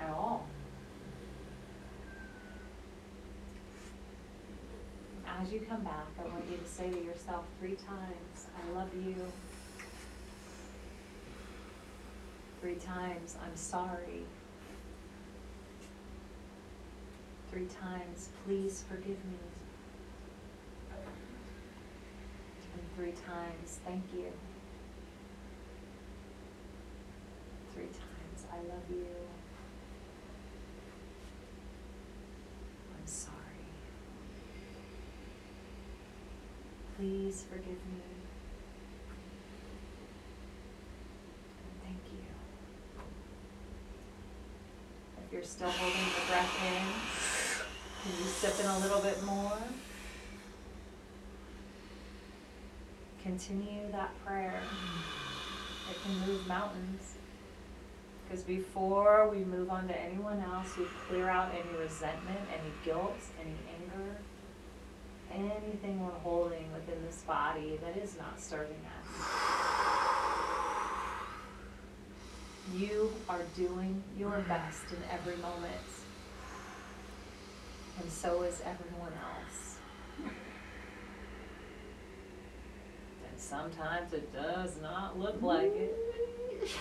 at 0.01 0.09
all. 0.09 0.45
As 5.39 5.51
you 5.51 5.59
come 5.59 5.83
back, 5.83 6.07
I 6.19 6.23
want 6.23 6.45
you 6.49 6.57
to 6.57 6.67
say 6.67 6.89
to 6.89 7.03
yourself 7.03 7.45
three 7.59 7.75
times, 7.75 8.47
I 8.55 8.77
love 8.77 8.89
you. 8.95 9.15
Three 12.61 12.75
times, 12.75 13.35
I'm 13.43 13.55
sorry. 13.55 14.23
Three 17.51 17.67
times, 17.67 18.29
please 18.45 18.83
forgive 18.89 19.09
me. 19.09 19.37
And 22.73 22.95
three 22.95 23.13
times, 23.27 23.79
thank 23.85 24.03
you. 24.13 24.31
Three 27.73 27.85
times. 27.85 28.06
I 28.57 28.59
love 28.61 28.89
you. 28.89 29.05
I'm 32.97 33.05
sorry. 33.05 33.35
Please 36.97 37.45
forgive 37.47 37.67
me. 37.67 38.01
Thank 41.83 41.99
you. 42.11 42.25
If 45.23 45.33
you're 45.33 45.43
still 45.43 45.69
holding 45.69 46.05
the 46.15 46.25
breath 46.27 46.55
in, 46.65 46.83
can 48.01 48.19
you 48.19 48.27
sip 48.27 48.59
in 48.59 48.65
a 48.65 48.79
little 48.79 49.01
bit 49.01 49.21
more? 49.23 49.57
Continue 53.21 53.91
that 53.91 54.09
prayer. 54.25 54.61
It 55.91 55.97
can 56.01 56.27
move 56.27 56.47
mountains. 56.47 57.16
Because 58.27 58.43
before 58.43 59.29
we 59.29 59.45
move 59.45 59.69
on 59.69 59.87
to 59.87 59.97
anyone 59.97 60.41
else, 60.41 60.75
we 60.77 60.85
clear 61.07 61.29
out 61.29 61.51
any 61.53 61.77
resentment, 61.79 62.39
any 62.51 62.71
guilt, 62.83 63.15
any 63.39 63.55
anger, 63.79 64.17
anything 65.33 66.03
we're 66.03 66.11
holding 66.11 66.71
within 66.73 67.01
this 67.05 67.23
body 67.25 67.79
that 67.81 67.95
is 67.95 68.17
not 68.17 68.39
serving 68.41 68.75
us. 68.99 69.07
You 72.75 73.13
are 73.29 73.43
doing 73.55 74.03
your 74.17 74.39
best 74.47 74.83
in 74.89 74.97
every 75.09 75.37
moment. 75.37 75.71
And 78.01 78.11
so 78.11 78.41
is 78.41 78.61
everyone 78.65 79.13
else. 79.13 79.77
And 83.29 83.37
sometimes 83.37 84.11
it 84.11 84.33
does 84.33 84.81
not 84.81 85.17
look 85.17 85.41
like 85.41 85.71
it. 85.73 86.36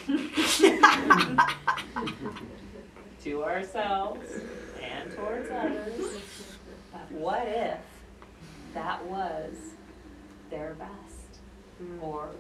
to 3.25 3.45
ourselves 3.45 4.31
and 4.83 5.11
towards 5.13 5.51
others. 5.51 6.21
What 7.11 7.47
if 7.47 7.79
that 8.75 9.05
was 9.07 9.55
their 10.51 10.75
best 10.75 11.41
or 12.01 12.31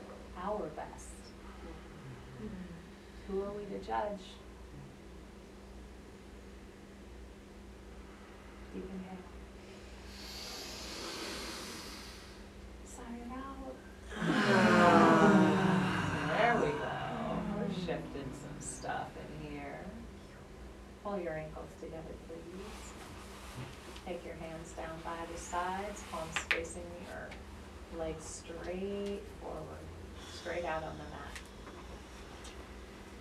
our 0.42 0.66
best? 0.76 1.06
Who 3.28 3.42
are 3.42 3.52
we 3.52 3.64
to 3.64 3.78
judge? 3.84 4.20
Sigh 12.84 13.16
it 13.16 13.32
out. 13.32 13.74
There 16.28 16.56
we 16.56 16.70
go. 16.78 16.92
We're 17.56 17.72
shifting 17.74 18.30
some 18.32 18.60
stuff 18.60 19.08
in 19.16 19.50
here. 19.50 19.80
Pull 21.02 21.18
your 21.18 21.36
ankles 21.36 21.70
together, 21.80 22.14
please. 22.28 22.92
Take 24.06 24.24
your 24.24 24.36
hands 24.36 24.72
down 24.72 24.98
by 25.04 25.16
the 25.32 25.38
sides, 25.56 26.04
palms 26.10 26.38
facing 26.50 26.82
the 26.82 27.12
earth. 27.14 27.34
Legs 27.98 28.42
straight 28.44 29.22
forward, 29.40 29.86
straight 30.34 30.64
out 30.64 30.82
on 30.82 30.92
the 30.98 31.04
mat. 31.04 31.38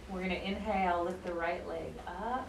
We're 0.09 0.21
gonna 0.21 0.35
inhale, 0.35 1.05
lift 1.05 1.23
the 1.25 1.33
right 1.33 1.65
leg 1.67 1.93
up. 2.07 2.47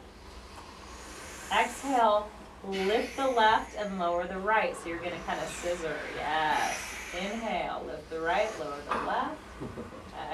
Exhale, 1.57 2.29
lift 2.67 3.17
the 3.17 3.29
left 3.29 3.77
and 3.79 3.99
lower 3.99 4.27
the 4.27 4.39
right. 4.39 4.77
So 4.77 4.89
you're 4.89 4.99
gonna 4.99 5.21
kind 5.25 5.41
of 5.41 5.49
scissor, 5.49 5.97
yes. 6.17 6.77
Inhale, 7.17 7.85
lift 7.87 8.11
the 8.11 8.21
right, 8.21 8.49
lower 8.59 8.79
the 8.91 9.07
left. 9.07 9.39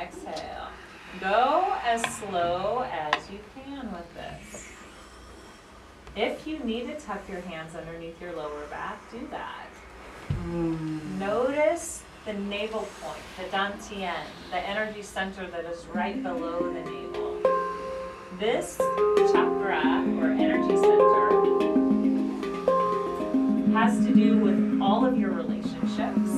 Exhale. 0.00 0.68
Go 1.20 1.74
as 1.84 2.02
slow 2.16 2.86
as 2.90 3.30
you 3.30 3.38
can 3.54 3.92
with 3.92 4.14
this. 4.14 4.71
If 6.14 6.46
you 6.46 6.58
need 6.58 6.88
to 6.88 7.00
tuck 7.00 7.26
your 7.26 7.40
hands 7.40 7.74
underneath 7.74 8.20
your 8.20 8.34
lower 8.34 8.66
back, 8.66 9.00
do 9.10 9.26
that. 9.30 9.66
Hmm. 10.28 11.18
Notice 11.18 12.02
the 12.26 12.34
navel 12.34 12.86
point, 13.00 13.22
the 13.38 13.44
dantian, 13.44 14.22
the 14.50 14.58
energy 14.58 15.00
center 15.00 15.46
that 15.46 15.64
is 15.64 15.86
right 15.86 16.22
below 16.22 16.70
the 16.70 16.80
navel. 16.80 17.40
This 18.38 18.76
chakra 19.32 20.04
or 20.20 20.32
energy 20.32 20.76
center 20.76 21.30
has 23.72 24.04
to 24.04 24.12
do 24.14 24.36
with 24.36 24.82
all 24.82 25.06
of 25.06 25.18
your 25.18 25.30
relationships. 25.30 26.28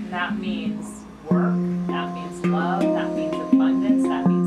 And 0.00 0.10
that 0.10 0.38
means 0.38 1.04
work, 1.30 1.54
that 1.88 2.14
means 2.14 2.46
love, 2.46 2.80
that 2.80 3.12
means 3.12 3.34
abundance, 3.34 4.04
that 4.04 4.26
means 4.26 4.37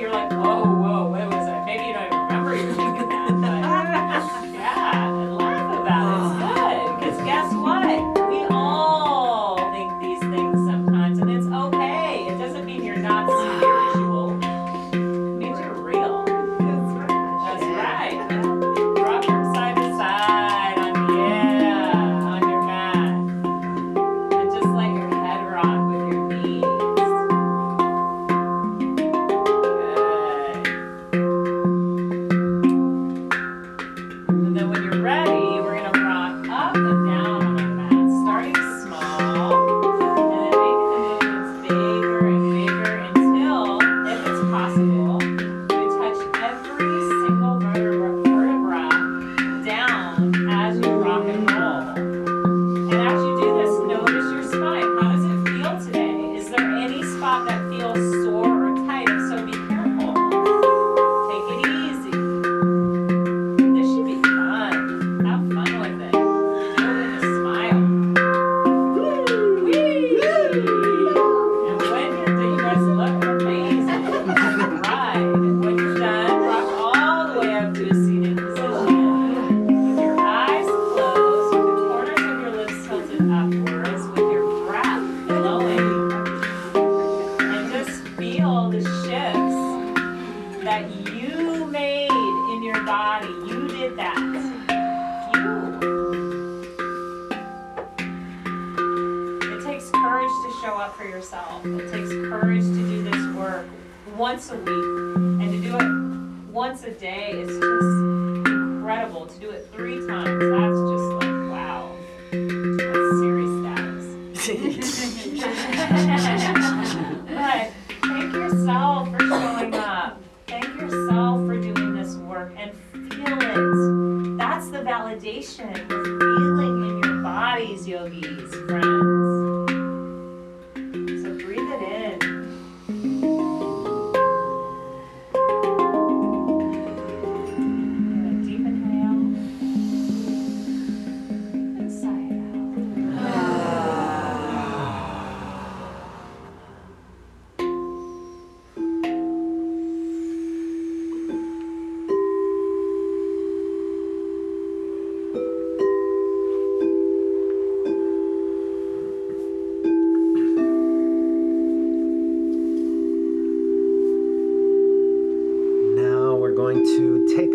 you're 0.00 0.10
like, 0.10 0.30
whoa, 0.32 0.73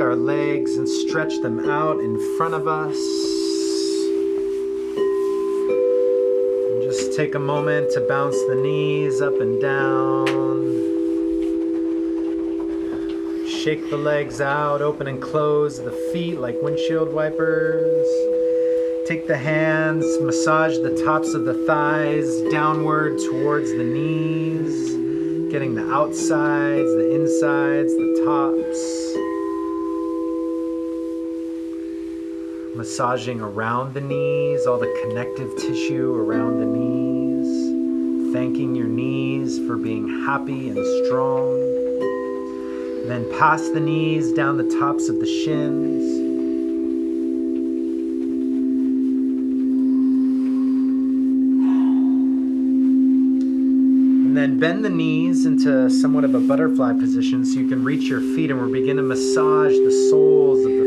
our 0.09 0.15
legs 0.15 0.75
and 0.75 0.89
stretch 0.89 1.39
them 1.41 1.69
out 1.69 1.99
in 1.99 2.17
front 2.35 2.55
of 2.55 2.67
us. 2.67 2.97
And 6.65 6.81
just 6.81 7.15
take 7.15 7.35
a 7.35 7.39
moment 7.39 7.91
to 7.93 8.01
bounce 8.01 8.35
the 8.47 8.55
knees 8.55 9.21
up 9.21 9.39
and 9.39 9.61
down. 9.61 10.25
Shake 13.47 13.87
the 13.91 13.97
legs 13.97 14.41
out, 14.41 14.81
open 14.81 15.05
and 15.05 15.21
close 15.21 15.77
the 15.77 15.91
feet 16.11 16.39
like 16.39 16.55
windshield 16.63 17.13
wipers. 17.13 18.07
Take 19.07 19.27
the 19.27 19.37
hands, 19.37 20.05
massage 20.21 20.75
the 20.79 21.03
tops 21.05 21.35
of 21.35 21.45
the 21.45 21.53
thighs 21.67 22.41
downward 22.51 23.19
towards 23.19 23.71
the 23.71 23.83
knees 23.83 24.89
getting 25.51 25.73
the 25.73 25.91
outsides, 25.91 26.93
the 26.95 27.15
insides, 27.15 27.93
the 27.95 28.23
tops. 28.23 28.88
Massaging 32.79 33.41
around 33.41 33.93
the 33.93 33.99
knees, 33.99 34.65
all 34.65 34.79
the 34.79 34.87
connective 35.03 35.53
tissue 35.57 36.15
around 36.15 36.61
the 36.61 36.65
knees. 36.65 38.33
Thanking 38.33 38.73
your 38.73 38.87
knees 38.87 39.59
for 39.67 39.75
being 39.75 40.07
happy 40.25 40.69
and 40.69 40.79
strong. 41.05 41.59
Then 43.05 43.29
past 43.37 43.73
the 43.73 43.81
knees, 43.81 44.31
down 44.31 44.55
the 44.55 44.79
tops 44.79 45.09
of 45.09 45.19
the 45.19 45.25
shins. 45.25 46.05
And 54.25 54.37
then 54.37 54.57
bend 54.57 54.85
the 54.85 54.89
knees 54.89 55.45
into 55.45 55.89
somewhat 55.89 56.23
of 56.23 56.33
a 56.33 56.39
butterfly 56.39 56.93
position 56.93 57.43
so 57.43 57.59
you 57.59 57.67
can 57.67 57.83
reach 57.83 58.07
your 58.07 58.21
feet 58.21 58.51
and 58.51 58.57
we're 58.61 58.67
beginning 58.67 58.95
to 58.95 59.01
massage 59.01 59.73
the 59.73 59.91
soles 60.09 60.63
of 60.63 60.78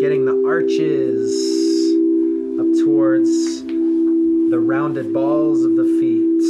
getting 0.00 0.24
the 0.24 0.42
arches 0.48 1.30
up 2.58 2.86
towards 2.86 3.62
the 3.66 4.58
rounded 4.58 5.12
balls 5.12 5.62
of 5.62 5.76
the 5.76 5.84
feet, 6.00 6.40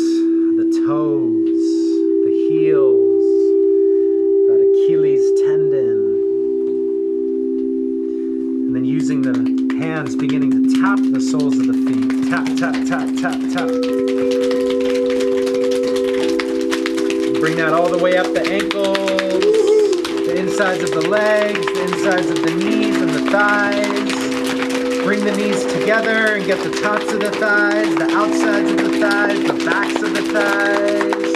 the 0.57 0.85
toes, 0.87 1.30
together 25.91 26.37
and 26.37 26.47
get 26.47 26.63
the 26.63 26.71
tops 26.81 27.13
of 27.13 27.19
the 27.19 27.33
thighs, 27.33 27.93
the 27.97 28.09
outsides 28.13 28.71
of 28.71 28.77
the 28.77 29.01
thighs, 29.01 29.43
the 29.45 29.65
backs 29.65 30.01
of 30.01 30.15
the 30.15 30.23
thighs. 30.23 31.35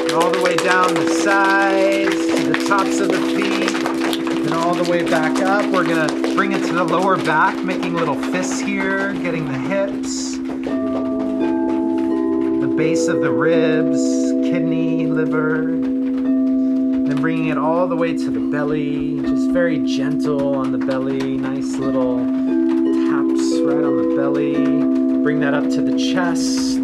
And 0.00 0.12
all 0.12 0.30
the 0.30 0.40
way 0.42 0.56
down 0.56 0.94
the 0.94 1.10
sides 1.22 2.16
to 2.16 2.52
the 2.52 2.64
tops 2.66 3.00
of 3.00 3.08
the 3.08 3.20
feet. 3.36 3.70
And 4.46 4.54
all 4.54 4.72
the 4.72 4.90
way 4.90 5.02
back 5.02 5.42
up. 5.42 5.70
We're 5.70 5.84
gonna 5.84 6.08
bring 6.34 6.52
it 6.52 6.64
to 6.68 6.72
the 6.72 6.84
lower 6.84 7.18
back, 7.18 7.62
making 7.62 7.92
little 7.92 8.14
fists 8.32 8.60
here, 8.60 9.12
getting 9.12 9.44
the 9.44 9.58
hips, 9.58 10.38
the 12.62 12.74
base 12.78 13.08
of 13.08 13.20
the 13.20 13.30
ribs, 13.30 14.00
kidney, 14.48 15.04
liver. 15.04 15.66
Then 15.66 17.20
bringing 17.20 17.48
it 17.48 17.58
all 17.58 17.86
the 17.86 17.96
way 17.96 18.16
to 18.16 18.30
the 18.30 18.40
belly, 18.40 19.20
just 19.20 19.50
very 19.50 19.80
gentle 19.84 20.54
on 20.54 20.72
the 20.72 20.78
belly, 20.78 21.36
nice 21.36 21.76
little 21.76 22.39
belly. 24.30 24.54
Bring 25.22 25.40
that 25.40 25.54
up 25.54 25.64
to 25.64 25.82
the 25.82 25.96
chest. 25.98 26.78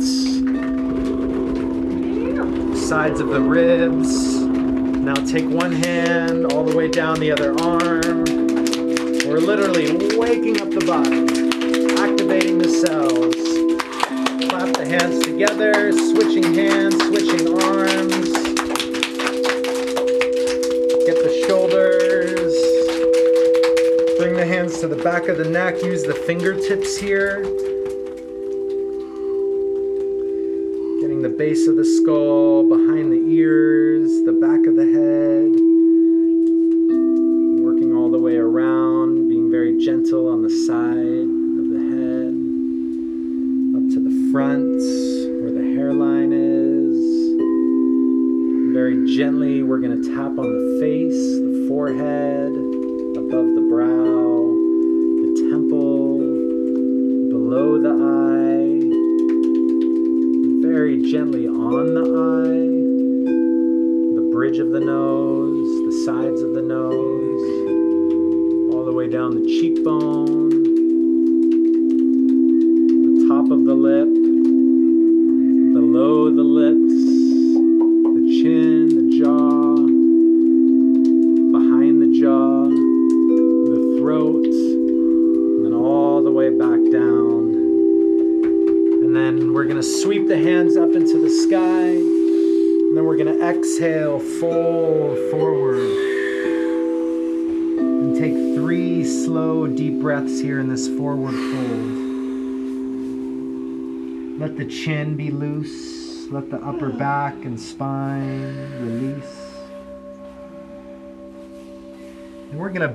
Sides 2.89 3.21
of 3.21 3.29
the 3.29 3.41
ribs. 3.41 4.41
Now 4.41 5.15
take 5.15 5.49
one 5.49 5.73
hand 5.73 6.53
all 6.53 6.65
the 6.65 6.77
way 6.77 6.89
down 6.89 7.21
the 7.21 7.31
other 7.31 7.53
arm. 7.61 8.25
We're 9.29 9.39
literally 9.39 10.17
waking 10.17 10.61
up 10.61 10.71
the 10.71 10.85
body, 10.87 11.23
activating 12.03 12.59
the 12.59 12.69
cells. 12.69 13.35
Clap 14.49 14.77
the 14.77 14.87
hands 14.87 15.25
together, 15.25 15.93
switching 15.93 16.55
hands. 16.55 16.66
Back 25.19 25.29
of 25.29 25.39
the 25.39 25.49
neck. 25.49 25.83
Use 25.83 26.03
the 26.03 26.13
fingertips 26.13 26.99
here. 26.99 27.41
Getting 31.01 31.23
the 31.23 31.35
base 31.39 31.67
of 31.67 31.77
the 31.77 31.87
skull, 31.87 32.69
behind 32.69 32.86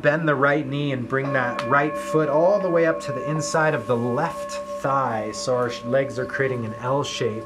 bend 0.02 0.28
the 0.28 0.36
right 0.36 0.68
knee 0.68 0.92
and 0.92 1.08
bring 1.08 1.32
that 1.34 1.68
right 1.68 1.96
foot 1.96 2.30
all 2.30 2.60
the 2.60 2.70
way 2.70 2.86
up 2.86 3.00
to 3.02 3.12
the 3.12 3.30
inside 3.30 3.74
of 3.74 3.88
the 3.88 3.96
left 3.96 4.52
thigh. 4.82 5.32
So 5.32 5.56
our 5.56 5.72
legs 5.86 6.18
are 6.18 6.26
creating 6.26 6.66
an 6.66 6.74
L 6.76 7.04
shape. 7.04 7.46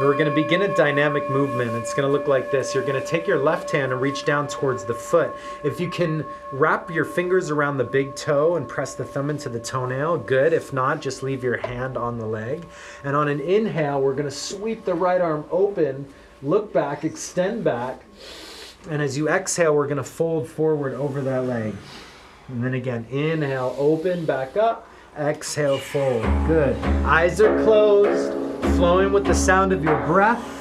We're 0.00 0.14
going 0.14 0.28
to 0.28 0.34
begin 0.34 0.62
a 0.62 0.74
dynamic 0.74 1.30
movement. 1.30 1.70
It's 1.72 1.94
going 1.94 2.08
to 2.08 2.12
look 2.12 2.26
like 2.26 2.50
this. 2.50 2.74
You're 2.74 2.84
going 2.84 3.00
to 3.00 3.06
take 3.06 3.26
your 3.26 3.38
left 3.38 3.70
hand 3.70 3.92
and 3.92 4.00
reach 4.00 4.24
down 4.24 4.48
towards 4.48 4.84
the 4.84 4.94
foot. 4.94 5.32
If 5.64 5.78
you 5.78 5.88
can 5.88 6.24
wrap 6.50 6.90
your 6.90 7.04
fingers 7.04 7.50
around 7.50 7.76
the 7.76 7.84
big 7.84 8.16
toe 8.16 8.56
and 8.56 8.68
press 8.68 8.94
the 8.94 9.04
thumb 9.04 9.30
into 9.30 9.48
the 9.48 9.60
toenail, 9.60 10.18
good. 10.18 10.52
If 10.52 10.72
not, 10.72 11.00
just 11.00 11.22
leave 11.22 11.44
your 11.44 11.58
hand 11.58 11.96
on 11.96 12.18
the 12.18 12.26
leg. 12.26 12.66
And 13.04 13.14
on 13.14 13.28
an 13.28 13.40
inhale, 13.40 14.00
we're 14.00 14.14
going 14.14 14.24
to 14.24 14.30
sweep 14.30 14.84
the 14.84 14.94
right 14.94 15.20
arm 15.20 15.44
open, 15.50 16.06
look 16.42 16.72
back, 16.72 17.04
extend 17.04 17.62
back. 17.62 18.02
And 18.90 19.00
as 19.00 19.16
you 19.16 19.28
exhale, 19.28 19.74
we're 19.74 19.86
going 19.86 19.96
to 19.98 20.04
fold 20.04 20.48
forward 20.48 20.94
over 20.94 21.20
that 21.20 21.44
leg. 21.44 21.74
And 22.48 22.62
then 22.62 22.74
again, 22.74 23.06
inhale, 23.10 23.74
open, 23.78 24.26
back 24.26 24.56
up. 24.56 24.88
Exhale, 25.16 25.78
fold. 25.78 26.22
Good. 26.46 26.76
Eyes 27.04 27.40
are 27.40 27.62
closed, 27.64 28.32
flowing 28.76 29.12
with 29.12 29.24
the 29.24 29.34
sound 29.34 29.72
of 29.72 29.84
your 29.84 30.04
breath. 30.06 30.58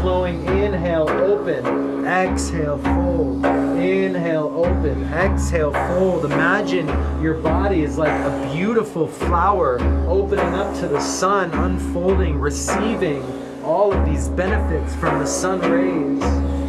Flowing, 0.00 0.44
inhale, 0.46 1.08
open. 1.08 2.04
Exhale, 2.06 2.78
fold. 2.78 3.44
Inhale, 3.44 4.52
open. 4.54 5.04
Exhale, 5.12 5.72
fold. 5.72 6.26
Imagine 6.26 6.86
your 7.22 7.34
body 7.34 7.82
is 7.82 7.96
like 7.96 8.10
a 8.10 8.52
beautiful 8.54 9.08
flower 9.08 9.78
opening 10.06 10.54
up 10.54 10.74
to 10.80 10.88
the 10.88 11.00
sun, 11.00 11.50
unfolding, 11.52 12.38
receiving 12.38 13.22
all 13.62 13.92
of 13.92 14.04
these 14.04 14.28
benefits 14.28 14.94
from 14.96 15.18
the 15.18 15.26
sun 15.26 15.60
rays. 15.60 16.63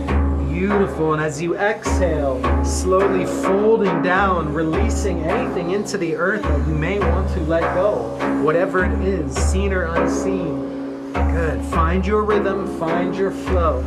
Beautiful. 0.55 1.11
And 1.11 1.21
as 1.21 1.41
you 1.41 1.57
exhale, 1.57 2.41
slowly 2.63 3.25
folding 3.25 4.01
down, 4.01 4.53
releasing 4.53 5.21
anything 5.23 5.71
into 5.71 5.97
the 5.97 6.15
earth 6.15 6.43
that 6.43 6.65
you 6.65 6.73
may 6.73 6.97
want 6.97 7.29
to 7.33 7.41
let 7.41 7.61
go, 7.75 8.17
whatever 8.41 8.85
it 8.85 9.01
is, 9.01 9.35
seen 9.35 9.73
or 9.73 9.83
unseen. 9.83 11.11
Good. 11.11 11.61
Find 11.65 12.07
your 12.07 12.23
rhythm, 12.23 12.79
find 12.79 13.13
your 13.13 13.31
flow. 13.31 13.83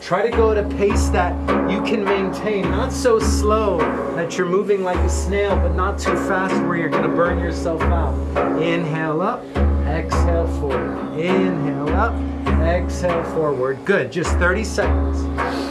Try 0.00 0.22
to 0.22 0.30
go 0.30 0.52
at 0.52 0.58
a 0.58 0.68
pace 0.76 1.08
that 1.08 1.34
you 1.68 1.82
can 1.82 2.04
maintain, 2.04 2.70
not 2.70 2.92
so 2.92 3.18
slow 3.18 3.78
that 4.14 4.38
you're 4.38 4.46
moving 4.46 4.84
like 4.84 4.98
a 4.98 5.08
snail, 5.08 5.56
but 5.56 5.74
not 5.74 5.98
too 5.98 6.14
fast 6.28 6.54
where 6.66 6.76
you're 6.76 6.88
going 6.88 7.02
to 7.02 7.08
burn 7.08 7.40
yourself 7.40 7.82
out. 7.82 8.14
Inhale 8.62 9.22
up, 9.22 9.44
exhale 9.90 10.46
forward. 10.58 11.18
Inhale 11.18 11.88
up, 11.90 12.14
exhale 12.62 13.24
forward. 13.34 13.84
Good, 13.84 14.12
just 14.12 14.36
30 14.38 14.64
seconds. 14.64 15.70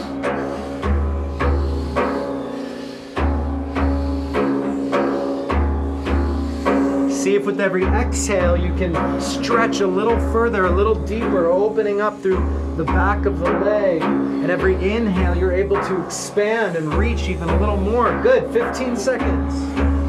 See 7.20 7.34
if 7.34 7.44
with 7.44 7.60
every 7.60 7.84
exhale 7.84 8.56
you 8.56 8.74
can 8.74 9.20
stretch 9.20 9.80
a 9.80 9.86
little 9.86 10.18
further, 10.32 10.66
a 10.66 10.70
little 10.70 10.94
deeper, 10.94 11.46
opening 11.48 12.00
up 12.00 12.20
through 12.22 12.38
the 12.76 12.84
back 12.84 13.26
of 13.26 13.38
the 13.38 13.50
leg. 13.50 14.02
And 14.02 14.50
every 14.50 14.74
inhale 14.74 15.36
you're 15.36 15.52
able 15.52 15.76
to 15.82 16.04
expand 16.04 16.76
and 16.76 16.92
reach 16.94 17.28
even 17.28 17.48
a 17.50 17.60
little 17.60 17.76
more. 17.76 18.20
Good, 18.22 18.50
15 18.52 18.96
seconds. 18.96 19.99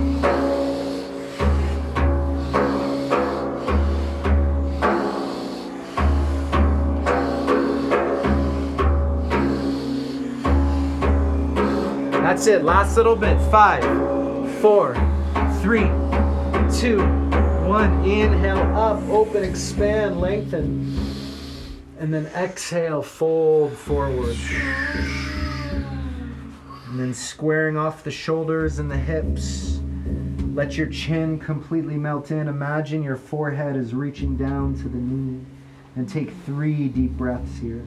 That's 12.32 12.47
it. 12.47 12.63
Last 12.63 12.95
little 12.95 13.17
bit. 13.17 13.38
Five, 13.51 13.84
four, 14.61 14.95
three, 15.59 15.89
two, 16.79 17.01
one. 17.67 18.05
Inhale 18.05 18.73
up, 18.73 19.01
open, 19.09 19.43
expand, 19.43 20.21
lengthen. 20.21 20.97
And 21.99 22.13
then 22.13 22.27
exhale, 22.27 23.01
fold 23.01 23.73
forward. 23.73 24.38
And 26.88 26.97
then 26.97 27.13
squaring 27.13 27.75
off 27.75 28.05
the 28.05 28.11
shoulders 28.11 28.79
and 28.79 28.89
the 28.89 28.95
hips. 28.95 29.82
Let 30.53 30.77
your 30.77 30.88
chin 30.88 31.38
completely 31.38 31.97
melt 31.97 32.32
in. 32.32 32.47
Imagine 32.47 33.03
your 33.03 33.17
forehead 33.17 33.75
is 33.75 33.93
reaching 33.93 34.38
down 34.38 34.75
to 34.75 34.84
the 34.84 34.97
knee. 34.97 35.45
And 35.97 36.07
take 36.07 36.32
three 36.45 36.88
deep 36.88 37.11
breaths 37.11 37.57
here. 37.57 37.86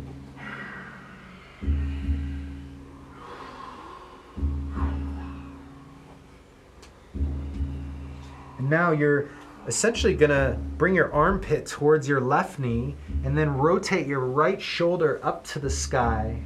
Now 8.69 8.91
you're 8.91 9.29
essentially 9.67 10.15
gonna 10.15 10.59
bring 10.77 10.95
your 10.95 11.13
armpit 11.13 11.67
towards 11.67 12.07
your 12.07 12.21
left 12.21 12.59
knee 12.59 12.95
and 13.25 13.37
then 13.37 13.57
rotate 13.57 14.07
your 14.07 14.21
right 14.21 14.61
shoulder 14.61 15.21
up 15.23 15.45
to 15.45 15.59
the 15.59 15.71
sky, 15.71 16.43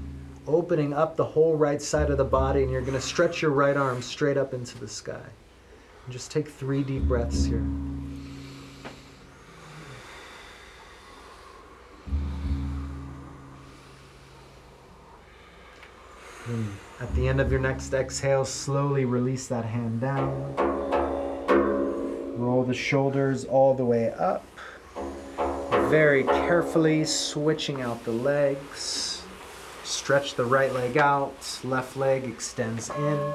opening 0.47 0.93
up 0.93 1.17
the 1.17 1.25
whole 1.25 1.57
right 1.57 1.83
side 1.83 2.11
of 2.11 2.19
the 2.19 2.25
body. 2.25 2.63
And 2.63 2.71
you're 2.71 2.83
gonna 2.83 3.01
stretch 3.01 3.43
your 3.43 3.51
right 3.51 3.77
arm 3.77 4.03
straight 4.03 4.37
up 4.37 4.55
into 4.55 4.79
the 4.79 4.89
sky. 4.89 5.21
And 6.05 6.13
just 6.13 6.31
take 6.31 6.49
three 6.49 6.83
deep 6.83 7.03
breaths 7.03 7.45
here. 7.45 7.65
And 16.47 16.73
at 17.01 17.15
the 17.15 17.29
end 17.29 17.41
of 17.41 17.51
your 17.51 17.61
next 17.61 17.93
exhale, 17.93 18.45
slowly 18.45 19.05
release 19.05 19.47
that 19.49 19.67
hand 19.67 20.01
down. 20.01 21.08
Roll 22.39 22.63
the 22.63 22.73
shoulders 22.73 23.45
all 23.45 23.75
the 23.75 23.85
way 23.85 24.13
up. 24.13 24.45
very 25.91 26.23
carefully 26.23 27.05
switching 27.05 27.81
out 27.81 28.05
the 28.05 28.13
legs. 28.13 29.23
Stretch 29.83 30.37
the 30.37 30.45
right 30.45 30.73
leg 30.73 30.97
out, 30.99 31.59
left 31.65 31.97
leg 31.97 32.25
extends 32.25 32.91
in. 32.91 33.33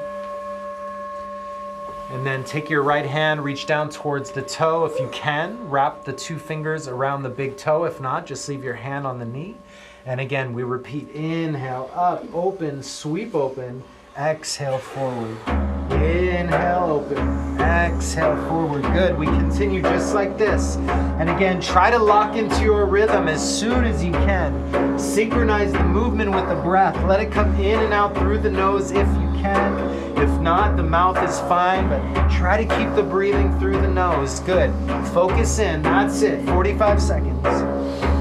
And 2.11 2.25
then 2.25 2.45
take 2.45 2.69
your 2.69 2.83
right 2.83 3.05
hand, 3.05 3.43
reach 3.43 3.65
down 3.65 3.89
towards 3.89 4.31
the 4.31 4.41
toe 4.41 4.85
if 4.85 4.97
you 4.99 5.09
can. 5.11 5.69
Wrap 5.69 6.05
the 6.05 6.13
two 6.13 6.37
fingers 6.37 6.87
around 6.87 7.23
the 7.23 7.29
big 7.29 7.57
toe. 7.57 7.83
If 7.83 7.99
not, 7.99 8.25
just 8.25 8.47
leave 8.47 8.63
your 8.63 8.75
hand 8.75 9.05
on 9.05 9.19
the 9.19 9.25
knee. 9.25 9.57
And 10.05 10.21
again, 10.21 10.53
we 10.53 10.63
repeat 10.63 11.09
inhale, 11.09 11.91
up, 11.93 12.23
open, 12.33 12.81
sweep 12.83 13.35
open, 13.35 13.83
exhale 14.17 14.77
forward. 14.77 15.72
Inhale, 15.91 17.01
open, 17.01 17.59
exhale 17.59 18.35
forward. 18.47 18.83
Good. 18.93 19.17
We 19.17 19.25
continue 19.25 19.81
just 19.81 20.13
like 20.13 20.37
this. 20.37 20.77
And 21.19 21.29
again, 21.29 21.61
try 21.61 21.91
to 21.91 21.97
lock 21.97 22.35
into 22.35 22.63
your 22.63 22.85
rhythm 22.85 23.27
as 23.27 23.41
soon 23.59 23.83
as 23.85 24.03
you 24.03 24.11
can. 24.11 24.97
Synchronize 24.97 25.71
the 25.71 25.83
movement 25.83 26.31
with 26.31 26.47
the 26.47 26.55
breath. 26.55 26.95
Let 27.05 27.19
it 27.19 27.31
come 27.31 27.55
in 27.59 27.79
and 27.79 27.93
out 27.93 28.15
through 28.15 28.39
the 28.39 28.51
nose 28.51 28.91
if 28.91 29.07
you 29.07 29.29
can. 29.41 30.17
If 30.17 30.29
not, 30.39 30.77
the 30.77 30.83
mouth 30.83 31.17
is 31.27 31.39
fine, 31.41 31.89
but 31.89 32.29
try 32.29 32.63
to 32.63 32.77
keep 32.77 32.93
the 32.95 33.03
breathing 33.03 33.57
through 33.59 33.81
the 33.81 33.87
nose. 33.87 34.39
Good. 34.41 34.71
Focus 35.13 35.59
in. 35.59 35.81
That's 35.81 36.21
it. 36.21 36.45
45 36.45 37.01
seconds. 37.01 38.12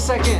Second. 0.00 0.39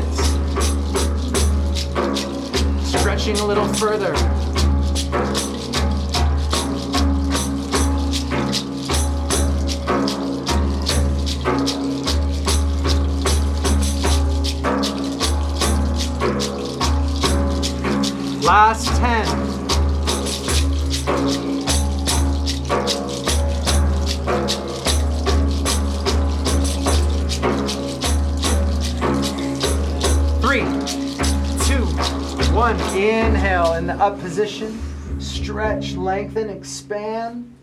Lengthen, 36.00 36.50
expand. 36.50 37.56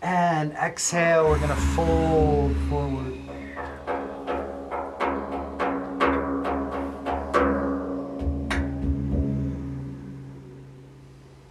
And 0.00 0.52
exhale, 0.52 1.28
we're 1.28 1.40
gonna 1.40 1.56
fold 1.56 2.56
forward. 2.68 3.14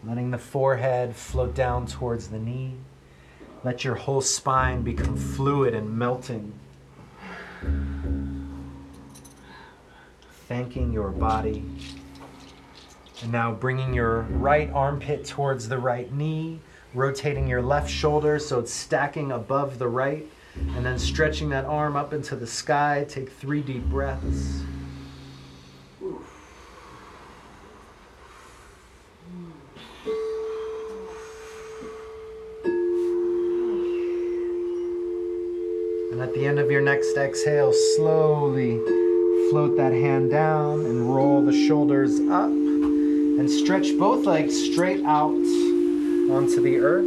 Letting 0.06 0.32
the 0.32 0.38
forehead 0.38 1.16
float 1.16 1.54
down 1.54 1.86
towards 1.86 2.30
the 2.30 2.40
knee. 2.40 2.76
Let 3.64 3.84
your 3.84 3.96
whole 3.96 4.22
spine 4.22 4.82
become 4.82 5.18
fluid 5.18 5.74
and 5.74 5.98
melting. 5.98 6.54
thanking 10.48 10.94
your 10.94 11.10
body. 11.10 11.62
And 13.24 13.32
now 13.32 13.52
bringing 13.52 13.94
your 13.96 14.22
right 14.22 14.70
armpit 14.72 15.26
towards 15.26 15.68
the 15.68 15.80
right 15.80 16.14
knee, 16.14 16.60
rotating 16.94 17.48
your 17.48 17.64
left 17.64 17.90
shoulder 17.90 18.38
so 18.38 18.60
it's 18.60 18.72
stacking 18.72 19.32
above 19.32 19.80
the 19.80 19.88
right, 19.88 20.28
and 20.76 20.86
then 20.86 21.00
stretching 21.00 21.50
that 21.50 21.66
arm 21.66 21.96
up 21.96 22.14
into 22.14 22.36
the 22.36 22.46
sky. 22.46 23.06
Take 23.10 23.32
three 23.32 23.62
deep 23.62 23.86
breaths. 23.86 24.62
And 36.12 36.22
at 36.22 36.34
the 36.36 36.46
end 36.46 36.60
of 36.60 36.70
your 36.70 36.82
next 36.82 37.18
exhale, 37.18 37.74
slowly 37.96 38.78
float 39.50 39.76
that 39.78 39.92
hand 39.92 40.30
down 40.30 40.86
and 40.86 41.16
roll 41.16 41.42
the 41.42 41.54
shoulders 41.68 42.20
up 42.30 42.52
and 43.38 43.50
stretch 43.50 43.98
both 43.98 44.26
legs 44.26 44.56
straight 44.72 45.04
out 45.06 45.32
onto 45.32 46.62
the 46.62 46.78
earth. 46.78 47.06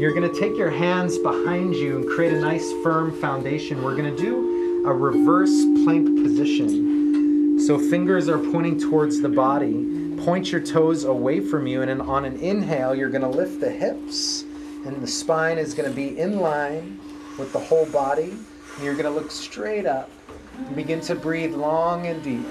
You're 0.00 0.12
going 0.12 0.30
to 0.30 0.40
take 0.40 0.56
your 0.56 0.70
hands 0.70 1.18
behind 1.18 1.74
you 1.76 1.98
and 1.98 2.08
create 2.08 2.32
a 2.32 2.40
nice 2.40 2.70
firm 2.82 3.18
foundation. 3.20 3.82
We're 3.82 3.96
going 3.96 4.14
to 4.14 4.22
do 4.22 4.86
a 4.86 4.92
reverse 4.92 5.64
plank 5.84 6.06
position. 6.22 7.60
So 7.60 7.78
fingers 7.78 8.28
are 8.28 8.38
pointing 8.38 8.80
towards 8.80 9.20
the 9.20 9.28
body. 9.28 10.16
Point 10.24 10.50
your 10.50 10.60
toes 10.60 11.04
away 11.04 11.40
from 11.40 11.66
you 11.66 11.82
and 11.82 12.02
on 12.02 12.24
an 12.24 12.36
inhale, 12.36 12.94
you're 12.94 13.10
going 13.10 13.22
to 13.22 13.28
lift 13.28 13.60
the 13.60 13.70
hips 13.70 14.44
and 14.84 15.00
the 15.00 15.06
spine 15.06 15.58
is 15.58 15.74
going 15.74 15.88
to 15.88 15.94
be 15.94 16.18
in 16.18 16.40
line 16.40 16.98
with 17.38 17.52
the 17.52 17.60
whole 17.60 17.86
body. 17.86 18.36
And 18.76 18.84
you're 18.84 18.94
going 18.94 19.04
to 19.04 19.10
look 19.10 19.30
straight 19.30 19.86
up. 19.86 20.10
And 20.58 20.76
begin 20.76 21.00
to 21.02 21.14
breathe 21.14 21.54
long 21.54 22.06
and 22.06 22.22
deep. 22.22 22.46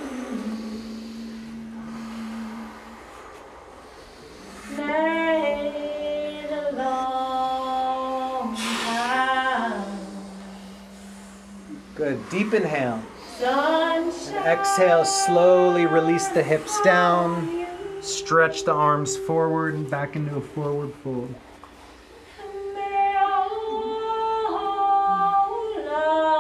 Deep 12.32 12.54
inhale. 12.54 13.04
Sunshine. 13.38 14.48
Exhale, 14.48 15.04
slowly 15.04 15.86
release 15.86 16.30
the 16.30 16.42
hips 16.42 16.80
down. 16.82 17.68
Stretch 18.00 18.64
the 18.64 18.72
arms 18.72 19.18
forward 19.18 19.74
and 19.74 19.92
back 19.92 20.16
into 20.16 20.38
a 20.38 20.42
forward 20.42 20.94
fold. 21.04 21.36
May 22.74 23.18
all 23.20 23.84
love 25.86 26.32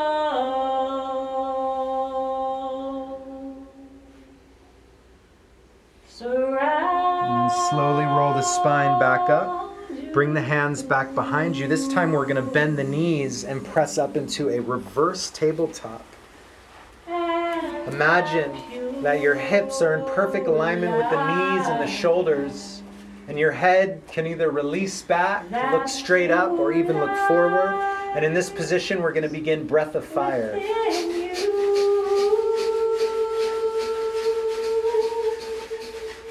And 6.21 7.51
slowly 7.69 8.05
roll 8.05 8.33
the 8.33 8.43
spine 8.43 8.97
back 8.97 9.29
up. 9.29 9.70
Bring 10.13 10.33
the 10.33 10.41
hands 10.41 10.83
back 10.83 11.15
behind 11.15 11.55
you. 11.55 11.69
This 11.69 11.87
time 11.87 12.11
we're 12.11 12.25
going 12.25 12.35
to 12.35 12.51
bend 12.51 12.77
the 12.77 12.83
knees 12.83 13.45
and 13.45 13.63
press 13.63 13.97
up 13.97 14.17
into 14.17 14.49
a 14.49 14.59
reverse 14.59 15.29
tabletop. 15.29 16.05
Imagine 17.07 19.01
that 19.03 19.21
your 19.21 19.35
hips 19.35 19.81
are 19.81 19.93
in 19.95 20.05
perfect 20.13 20.47
alignment 20.47 20.97
with 20.97 21.09
the 21.09 21.27
knees 21.27 21.65
and 21.65 21.79
the 21.81 21.87
shoulders, 21.87 22.83
and 23.29 23.39
your 23.39 23.51
head 23.51 24.01
can 24.11 24.27
either 24.27 24.51
release 24.51 25.01
back, 25.01 25.49
look 25.71 25.87
straight 25.87 26.29
up, 26.29 26.51
or 26.51 26.73
even 26.73 26.99
look 26.99 27.15
forward. 27.29 27.71
And 28.13 28.25
in 28.25 28.33
this 28.33 28.49
position, 28.49 29.01
we're 29.01 29.13
going 29.13 29.23
to 29.23 29.29
begin 29.29 29.65
breath 29.65 29.95
of 29.95 30.03
fire. 30.03 30.59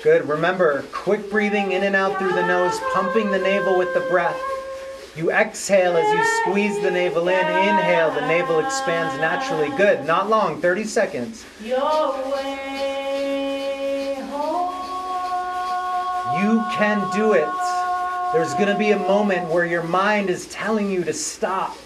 Good. 0.03 0.27
Remember, 0.27 0.83
quick 0.93 1.31
breathing 1.31 1.73
in 1.73 1.83
and 1.83 1.95
out 1.95 2.19
through 2.19 2.33
the 2.33 2.47
nose, 2.47 2.79
pumping 2.95 3.31
the 3.31 3.39
navel 3.39 3.77
with 3.77 3.93
the 3.93 4.01
breath. 4.09 4.41
You 5.15 5.31
exhale 5.31 5.95
as 5.95 6.11
you 6.11 6.25
squeeze 6.41 6.81
the 6.81 6.91
navel 6.91 7.29
in. 7.29 7.47
Inhale, 7.47 8.11
the 8.15 8.23
navel 8.23 8.61
expands 8.61 9.15
naturally. 9.21 9.69
Good. 9.77 10.07
Not 10.07 10.31
long, 10.31 10.59
30 10.63 10.85
seconds. 10.85 11.45
Your 11.63 12.13
way 12.33 14.17
home. 14.31 14.73
You 16.41 16.65
can 16.73 17.07
do 17.15 17.35
it. 17.35 17.45
There's 18.33 18.55
going 18.55 18.69
to 18.69 18.79
be 18.79 18.93
a 18.93 18.99
moment 18.99 19.51
where 19.51 19.67
your 19.67 19.83
mind 19.83 20.31
is 20.31 20.47
telling 20.47 20.91
you 20.91 21.05
to 21.05 21.13
stop. 21.13 21.77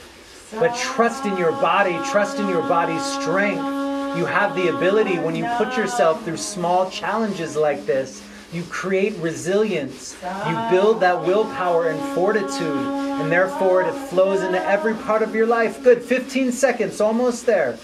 But 0.52 0.76
trust 0.76 1.24
in 1.26 1.36
your 1.36 1.50
body, 1.52 1.98
trust 2.10 2.38
in 2.38 2.48
your 2.48 2.62
body's 2.68 3.02
strength. 3.02 3.73
You 4.16 4.26
have 4.26 4.54
the 4.54 4.68
ability 4.68 5.18
when 5.18 5.34
you 5.34 5.44
put 5.56 5.76
yourself 5.76 6.24
through 6.24 6.36
small 6.36 6.88
challenges 6.88 7.56
like 7.56 7.84
this. 7.84 8.22
You 8.52 8.62
create 8.64 9.16
resilience. 9.16 10.16
You 10.22 10.56
build 10.70 11.00
that 11.00 11.22
willpower 11.22 11.88
and 11.88 12.14
fortitude, 12.14 12.60
and 12.60 13.32
therefore 13.32 13.82
it 13.82 13.92
flows 14.08 14.42
into 14.42 14.64
every 14.64 14.94
part 14.94 15.22
of 15.22 15.34
your 15.34 15.46
life. 15.46 15.82
Good, 15.82 16.02
15 16.02 16.52
seconds, 16.52 17.00
almost 17.00 17.46
there. 17.46 17.76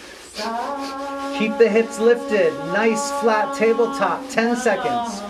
Keep 1.36 1.58
the 1.58 1.68
hips 1.68 1.98
lifted. 1.98 2.52
Nice 2.72 3.10
flat 3.20 3.56
tabletop. 3.56 4.28
10 4.30 4.56
seconds. 4.56 5.22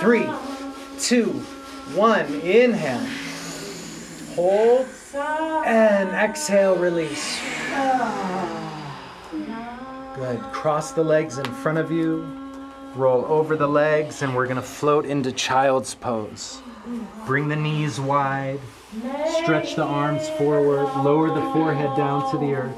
Three, 0.00 0.28
two, 0.98 1.28
one. 1.94 2.26
Inhale. 2.40 3.21
Hold. 4.34 4.86
And 5.66 6.10
exhale, 6.10 6.76
release. 6.76 7.38
Ah. 7.70 8.58
Good. 10.16 10.40
Cross 10.52 10.92
the 10.92 11.04
legs 11.04 11.38
in 11.38 11.44
front 11.44 11.78
of 11.78 11.90
you. 11.90 12.26
Roll 12.94 13.24
over 13.24 13.56
the 13.56 13.68
legs, 13.68 14.22
and 14.22 14.36
we're 14.36 14.44
going 14.44 14.56
to 14.56 14.62
float 14.62 15.06
into 15.06 15.32
child's 15.32 15.94
pose. 15.94 16.60
Bring 17.26 17.48
the 17.48 17.56
knees 17.56 17.98
wide. 17.98 18.60
Stretch 19.42 19.76
the 19.76 19.84
arms 19.84 20.28
forward. 20.30 20.84
Lower 21.02 21.28
the 21.28 21.40
forehead 21.52 21.96
down 21.96 22.30
to 22.30 22.38
the 22.38 22.52
earth. 22.54 22.76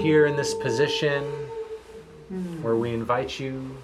Here 0.00 0.24
in 0.24 0.34
this 0.34 0.54
position 0.54 1.22
where 2.62 2.74
we 2.74 2.94
invite 2.94 3.38
you 3.38 3.76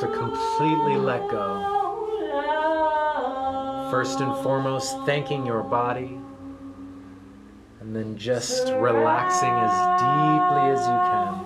to 0.00 0.06
completely 0.16 0.96
let 0.96 1.28
go. 1.30 1.70
First 3.90 4.20
and 4.20 4.34
foremost, 4.42 4.96
thanking 5.04 5.44
your 5.44 5.62
body, 5.62 6.18
and 7.80 7.94
then 7.94 8.16
just 8.16 8.68
relaxing 8.72 9.50
as 9.50 10.00
deeply 10.00 10.70
as 10.72 10.80
you 10.86 10.98
can. 11.12 11.43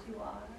As 0.00 0.08
you 0.08 0.20
are. 0.20 0.49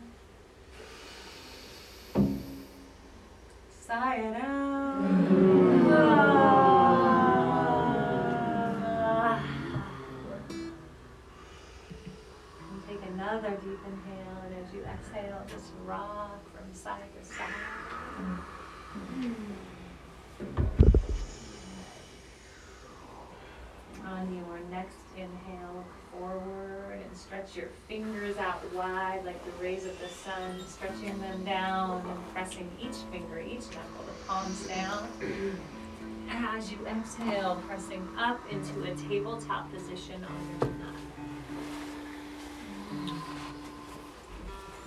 Exhale, 37.02 37.62
pressing 37.68 38.08
up 38.18 38.40
into 38.52 38.84
a 38.84 38.96
tabletop 38.96 39.72
position 39.74 40.24
on 40.24 40.60
your 40.60 40.70
mat. 40.78 40.96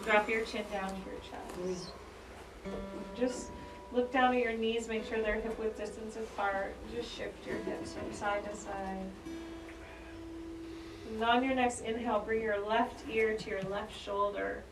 Drop 0.04 0.28
your 0.28 0.44
chin 0.44 0.64
down 0.70 0.88
to 0.88 0.96
your 0.96 1.18
chest. 1.28 1.90
Just 3.18 3.50
look 3.92 4.12
down 4.12 4.34
at 4.34 4.42
your 4.42 4.52
knees, 4.52 4.86
make 4.86 5.06
sure 5.06 5.20
they're 5.22 5.40
hip 5.40 5.58
width 5.58 5.76
distance 5.76 6.16
apart. 6.16 6.74
Just 6.94 7.10
shift 7.10 7.46
your 7.46 7.56
hips 7.58 7.94
from 7.94 8.12
side 8.12 8.44
to 8.44 8.56
side. 8.56 9.10
And 11.08 11.24
on 11.24 11.44
your 11.44 11.54
next 11.54 11.80
inhale, 11.80 12.20
bring 12.20 12.42
your 12.42 12.64
left 12.64 13.08
ear 13.10 13.36
to 13.36 13.50
your 13.50 13.62
left 13.62 13.92
shoulder. 13.98 14.62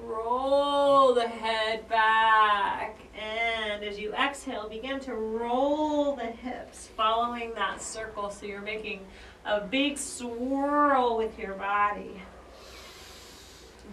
Roll 0.00 1.14
the 1.14 1.28
head 1.28 1.88
back. 1.88 2.98
And 3.18 3.82
as 3.82 3.98
you 3.98 4.12
exhale, 4.12 4.68
begin 4.68 5.00
to 5.00 5.14
roll 5.14 6.16
the 6.16 6.26
hips, 6.26 6.88
following 6.96 7.54
that 7.54 7.80
circle. 7.80 8.30
So 8.30 8.46
you're 8.46 8.60
making 8.60 9.00
a 9.44 9.60
big 9.60 9.96
swirl 9.98 11.16
with 11.16 11.38
your 11.38 11.54
body. 11.54 12.20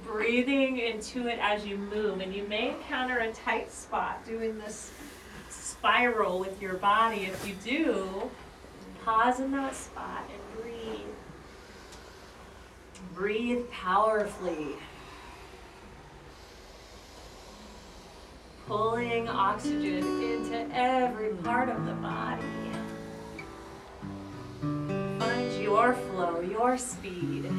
Breathing 0.03 0.79
into 0.79 1.27
it 1.27 1.39
as 1.41 1.65
you 1.65 1.77
move. 1.77 2.19
And 2.19 2.33
you 2.33 2.43
may 2.47 2.69
encounter 2.69 3.19
a 3.19 3.31
tight 3.31 3.71
spot 3.71 4.25
doing 4.25 4.57
this 4.59 4.91
spiral 5.49 6.39
with 6.39 6.61
your 6.61 6.75
body. 6.75 7.25
If 7.25 7.47
you 7.47 7.55
do, 7.63 8.29
pause 9.05 9.39
in 9.39 9.51
that 9.51 9.75
spot 9.75 10.23
and 10.31 10.61
breathe. 10.61 10.99
Breathe 13.13 13.69
powerfully. 13.69 14.75
Pulling 18.73 19.29
oxygen 19.29 20.03
into 20.23 20.67
every 20.75 21.29
part 21.43 21.69
of 21.69 21.85
the 21.85 21.93
body. 21.93 22.41
Find 25.19 25.61
your 25.61 25.93
flow, 25.93 26.39
your 26.39 26.75
speed. 26.79 27.51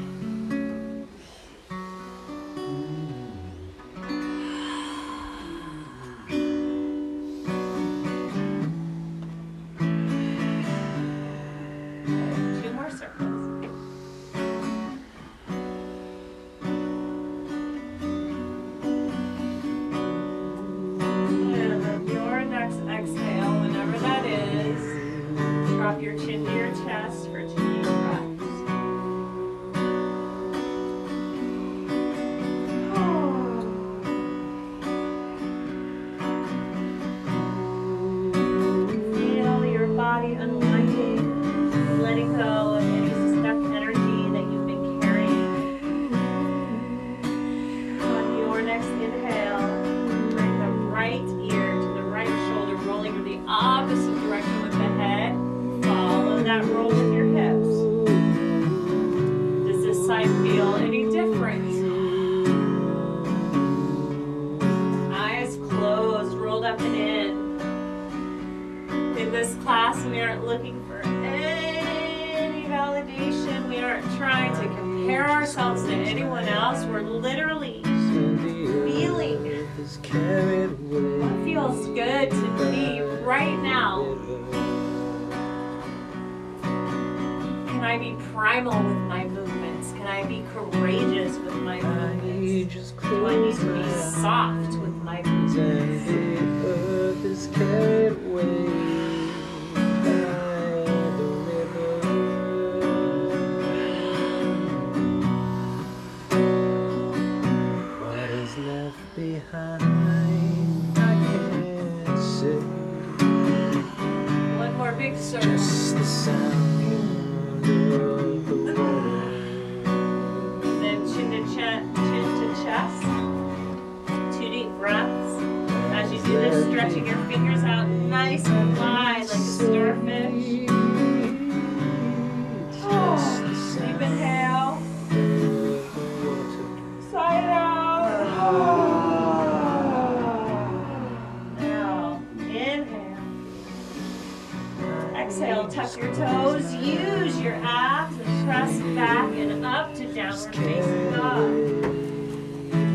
exhale, 145.35 145.66
tuck 145.68 145.97
your 145.97 146.14
toes. 146.14 146.72
Use 146.74 147.41
your 147.41 147.57
abs 147.57 148.16
and 148.20 148.47
press 148.47 148.78
back 148.95 149.32
and 149.35 149.64
up 149.66 149.93
to 149.95 150.07
downward 150.14 150.55
facing 150.55 151.11
dog. 151.11 151.51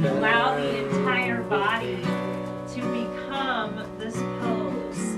Allow 0.06 0.56
the 0.56 0.86
entire 0.86 1.44
body 1.44 1.98
to 1.98 2.82
become 2.94 3.86
this 3.98 4.16
pose. 4.16 5.18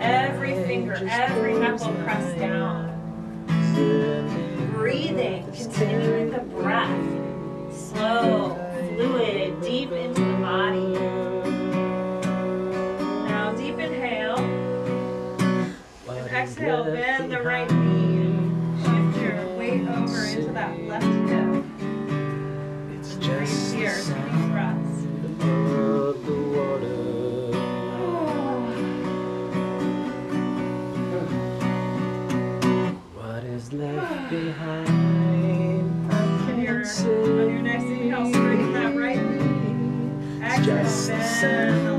Every 0.00 0.54
finger, 0.64 0.94
every 1.10 1.58
knuckle 1.58 1.92
press 2.04 2.38
down. 2.38 2.86
Breathing, 4.72 5.44
continuing 5.52 6.30
the 6.30 6.38
breath. 6.38 7.04
Slow. 7.70 8.37
for 23.86 24.58
us. 24.58 24.74
What 33.14 33.44
is 33.44 33.72
left 33.72 34.30
behind? 34.30 34.86
Can 36.48 36.60
your, 36.60 36.80
on 36.80 37.50
your 37.50 37.62
next 37.62 37.84
inhale, 37.84 38.28
straighten 38.32 38.72
that 38.72 38.96
right 38.96 39.22
knee. 39.22 40.44
Exhale, 40.44 41.97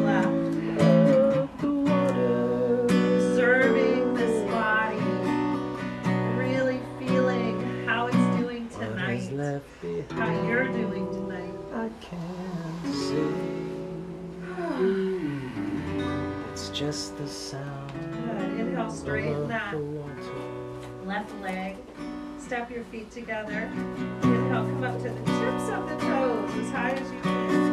just 16.80 17.18
the 17.18 17.28
sound. 17.28 17.92
Good. 17.92 18.58
Inhale 18.58 18.90
straighten 18.90 19.50
that 19.50 19.76
Left 21.06 21.42
leg. 21.42 21.76
Step 22.38 22.72
your 22.72 22.86
feet 22.86 23.12
together. 23.12 23.70
Inhale, 24.24 24.64
come 24.64 24.84
up 24.86 24.98
to 25.00 25.10
the 25.10 25.10
tips 25.10 25.70
of 25.72 25.90
the 25.90 25.98
toes 25.98 26.50
as 26.54 26.72
high 26.72 26.92
as 26.92 27.12
you 27.12 27.20
can. 27.20 27.69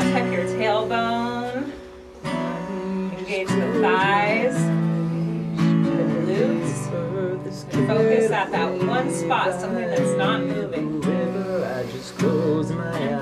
Tuck 0.00 0.32
your 0.32 0.44
tailbone. 0.44 1.72
Engage 3.18 3.48
the 3.48 3.80
thighs, 3.80 4.56
the 5.84 6.04
glutes. 6.24 6.78
Focus 7.86 8.30
at 8.30 8.50
that 8.50 8.86
one 8.86 9.12
spot, 9.12 9.60
something 9.60 9.86
that's 9.86 10.16
not 10.16 10.40
moving. 10.42 11.04
I 11.04 11.84
just 11.92 12.16
close 12.16 12.72
my 12.72 12.90
eyes. 12.90 13.19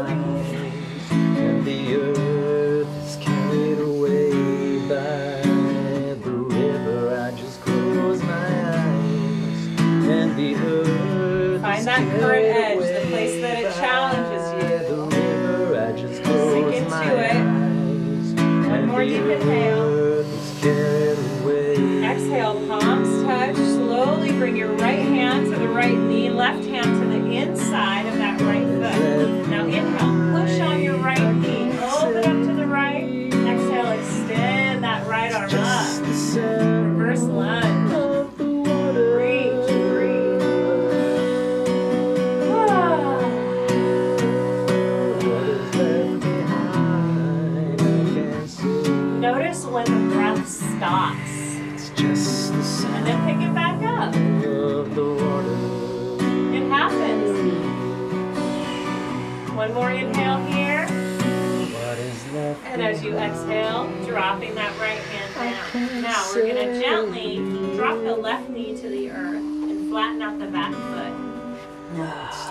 as 62.99 63.05
you 63.05 63.17
exhale, 63.17 64.07
dropping 64.07 64.55
that 64.57 64.77
right 64.81 64.99
hand 64.99 65.73
down. 65.73 66.03
Now 66.03 66.25
we're 66.35 66.53
going 66.53 66.57
to 66.57 66.81
gently 66.81 67.37
drop 67.77 67.97
the 68.03 68.17
left 68.17 68.51
knee 68.51 68.77
to 68.77 68.89
the 68.89 69.11
earth 69.11 69.37
and 69.37 69.89
flatten 69.89 70.21
out 70.21 70.39
the 70.39 70.47
back 70.47 70.73
foot. 70.75 71.13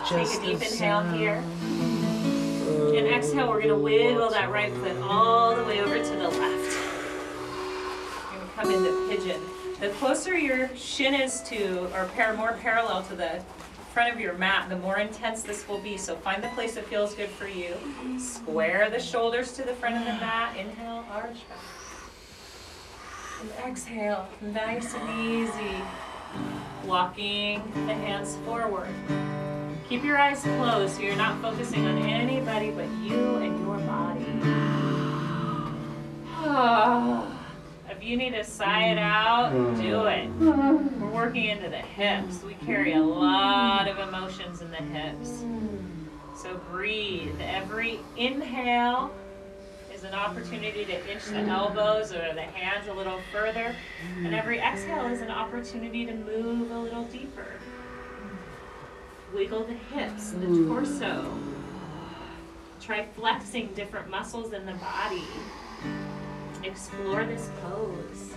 Take 0.07 0.27
a 0.27 0.45
deep 0.45 0.71
inhale 0.71 1.03
here. 1.11 1.43
And 2.95 3.07
exhale, 3.07 3.49
we're 3.49 3.61
going 3.61 3.67
to 3.69 3.75
wiggle 3.75 4.29
that 4.29 4.49
right 4.49 4.73
foot 4.75 4.95
all 5.01 5.55
the 5.55 5.63
way 5.65 5.81
over 5.81 5.97
to 5.97 6.09
the 6.09 6.29
left. 6.29 6.77
We're 8.31 8.37
going 8.37 8.47
to 8.47 8.55
come 8.55 8.71
into 8.71 9.09
pigeon. 9.09 9.41
The 9.81 9.89
closer 9.99 10.37
your 10.37 10.69
shin 10.75 11.13
is 11.13 11.41
to, 11.41 11.89
or 11.93 12.09
more 12.35 12.53
parallel 12.61 13.03
to 13.03 13.15
the 13.15 13.41
front 13.97 14.13
of 14.13 14.19
your 14.19 14.35
mat, 14.35 14.69
the 14.69 14.75
more 14.75 14.99
intense 14.99 15.41
this 15.41 15.67
will 15.67 15.79
be. 15.79 15.97
So 15.97 16.15
find 16.17 16.43
the 16.43 16.49
place 16.49 16.75
that 16.75 16.85
feels 16.85 17.15
good 17.15 17.29
for 17.29 17.47
you. 17.47 17.73
Square 18.19 18.91
the 18.91 18.99
shoulders 18.99 19.53
to 19.53 19.63
the 19.63 19.73
front 19.73 19.95
of 19.95 20.01
the 20.01 20.13
mat. 20.23 20.55
Inhale, 20.55 21.03
arch 21.09 21.39
back. 21.49 21.57
And 23.41 23.49
exhale, 23.67 24.29
nice 24.39 24.93
and 24.93 25.27
easy. 25.27 25.81
Walking 26.85 27.63
the 27.87 27.95
hands 27.95 28.37
forward. 28.45 28.93
Keep 29.89 30.03
your 30.03 30.19
eyes 30.19 30.43
closed 30.43 30.97
so 30.97 31.01
you're 31.01 31.15
not 31.15 31.41
focusing 31.41 31.83
on 31.87 31.97
anybody 31.97 32.69
but 32.69 32.87
you 32.99 33.37
and 33.37 33.59
your 33.65 33.77
body. 33.79 34.27
Ah. 36.45 37.36
If 37.97 38.03
you 38.03 38.15
need 38.15 38.35
to 38.35 38.43
sigh 38.43 38.91
it 38.91 38.99
out, 38.99 39.49
do 39.75 40.03
mm. 40.03 40.13
it. 40.15 40.99
We're 40.99 41.09
working 41.09 41.45
into 41.45 41.67
the 41.67 41.77
hips. 41.77 42.43
We 42.43 42.53
carry 42.53 42.93
a 42.93 43.01
lot 43.01 43.87
of 43.87 43.97
emotions 43.97 44.61
in 44.61 44.69
the 44.69 44.77
hips. 44.77 45.43
So 46.39 46.61
breathe. 46.69 47.33
Every 47.41 47.99
inhale 48.15 49.09
is 49.91 50.03
an 50.03 50.13
opportunity 50.13 50.85
to 50.85 51.11
inch 51.11 51.25
the 51.25 51.39
elbows 51.39 52.13
or 52.13 52.35
the 52.35 52.43
hands 52.43 52.87
a 52.87 52.93
little 52.93 53.19
further. 53.31 53.75
And 54.17 54.35
every 54.35 54.59
exhale 54.59 55.07
is 55.07 55.21
an 55.21 55.31
opportunity 55.31 56.05
to 56.05 56.13
move 56.13 56.69
a 56.69 56.77
little 56.77 57.05
deeper. 57.05 57.47
Wiggle 59.33 59.63
the 59.63 59.73
hips 59.73 60.33
and 60.33 60.43
the 60.43 60.69
torso. 60.69 61.35
Try 62.79 63.07
flexing 63.15 63.73
different 63.73 64.07
muscles 64.11 64.53
in 64.53 64.67
the 64.67 64.73
body. 64.73 65.23
Explore 66.63 67.25
this 67.25 67.49
pose. 67.61 68.33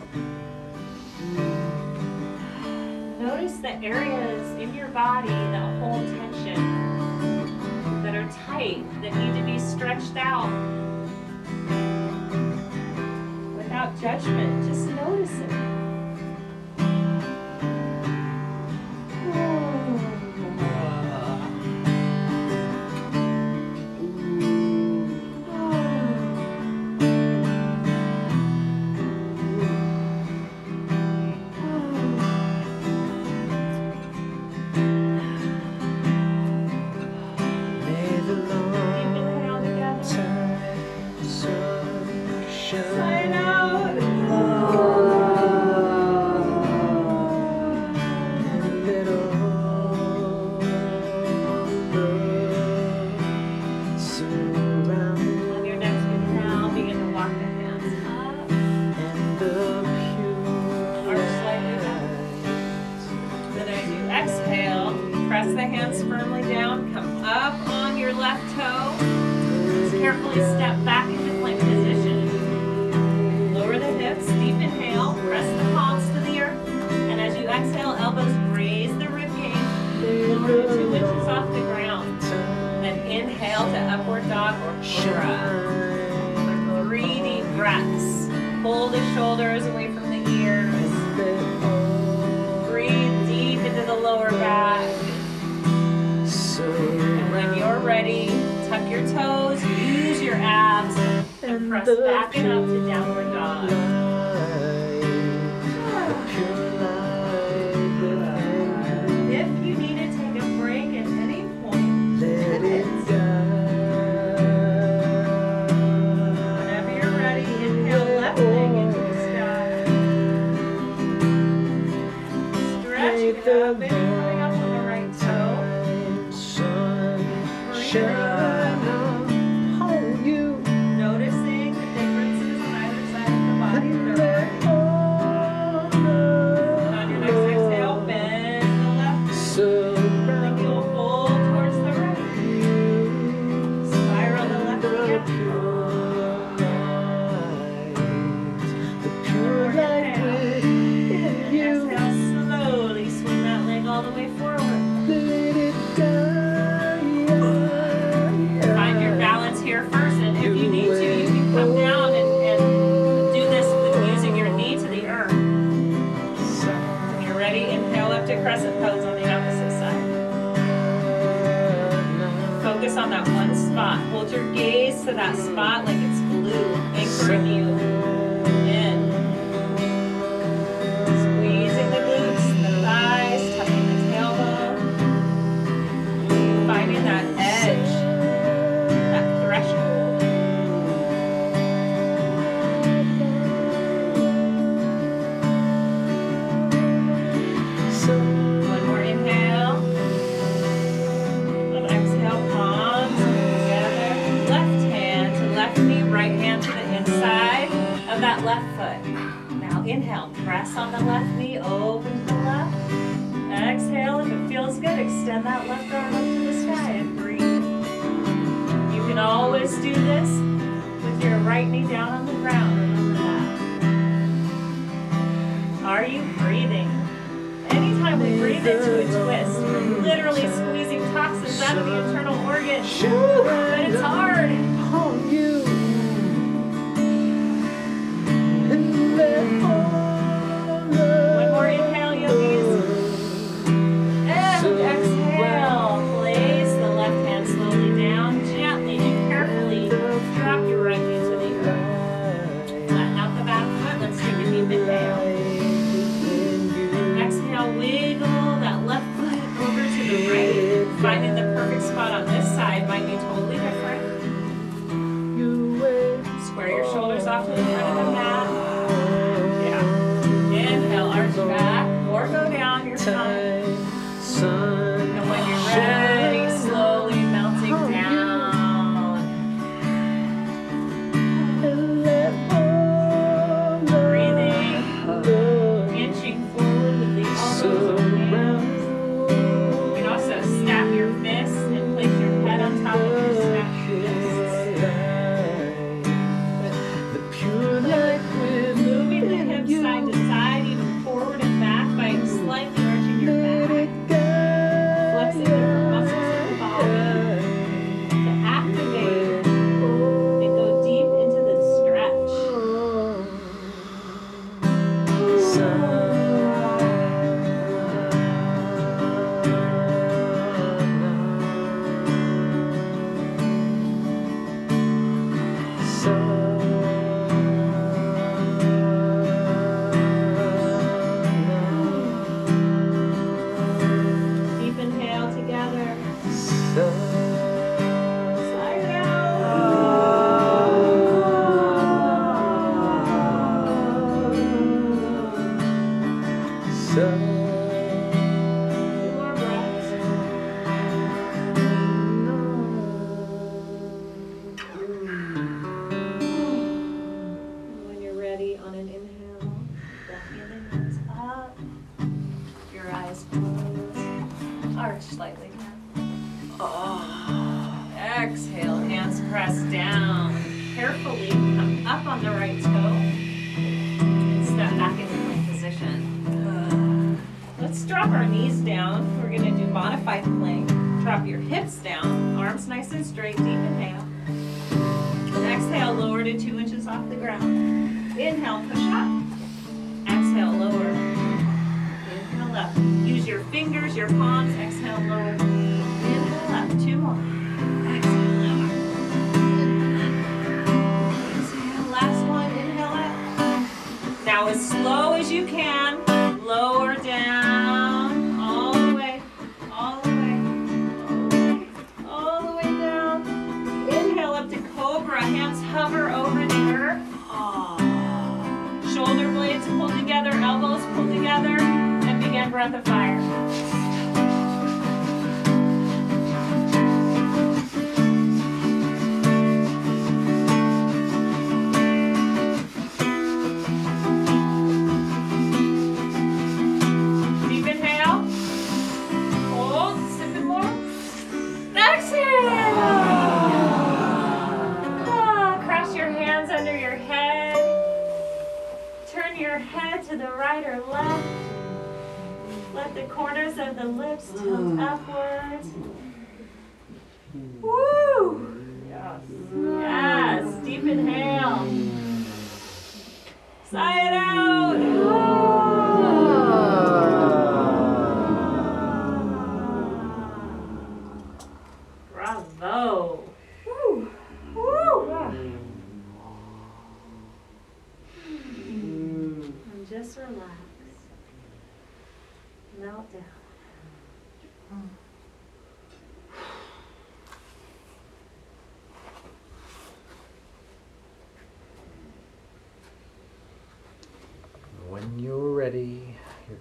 Notice 3.18 3.56
the 3.58 3.72
areas 3.82 4.50
in 4.58 4.74
your 4.74 4.88
body 4.88 5.28
that 5.28 5.80
hold 5.80 6.06
tension, 6.06 8.02
that 8.02 8.14
are 8.14 8.28
tight, 8.46 8.84
that 9.02 9.14
need 9.14 9.34
to 9.38 9.44
be 9.44 9.58
stretched 9.58 10.16
out. 10.16 10.50
Without 13.56 14.00
judgment, 14.00 14.66
just 14.68 14.86
notice 14.88 15.32
it. 15.32 15.79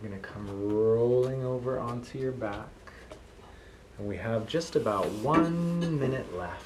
You're 0.02 0.12
going 0.12 0.22
to 0.22 0.28
come 0.28 0.74
rolling 0.74 1.44
over 1.44 1.78
onto 1.78 2.20
your 2.20 2.32
back. 2.32 2.70
And 3.98 4.08
we 4.08 4.16
have 4.16 4.48
just 4.48 4.78
about 4.78 5.10
one 5.10 6.00
minute 6.00 6.38
left. 6.38 6.64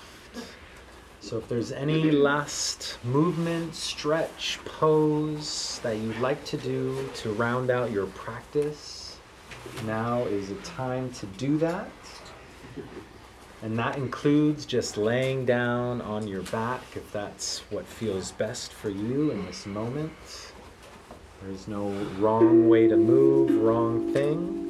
So 1.20 1.40
if 1.40 1.48
there's 1.48 1.72
any 1.72 2.12
last 2.12 3.00
movement, 3.04 3.74
stretch, 3.74 4.60
pose 4.66 5.80
that 5.82 5.98
you'd 5.98 6.20
like 6.20 6.46
to 6.46 6.58
do 6.58 7.10
to 7.16 7.32
round 7.34 7.72
out 7.72 7.90
your 7.92 8.06
practice, 8.08 9.18
now 9.88 10.24
is 10.26 10.50
the 10.50 10.56
time 10.56 11.10
to 11.14 11.26
do 11.26 11.58
that. 11.58 11.90
And 13.64 13.80
that 13.80 13.98
includes 13.98 14.66
just 14.66 14.96
laying 14.98 15.44
down 15.46 16.02
on 16.02 16.28
your 16.28 16.44
back 16.44 16.84
if 16.96 17.12
that's 17.12 17.60
what 17.72 17.88
feels 17.88 18.32
best 18.34 18.74
for 18.74 18.90
you 18.90 19.32
in 19.32 19.44
this 19.46 19.66
moment. 19.66 20.12
There's 21.46 21.68
no 21.68 21.90
wrong 22.20 22.70
way 22.70 22.88
to 22.88 22.96
move, 22.96 23.62
wrong 23.62 24.14
thing. 24.14 24.62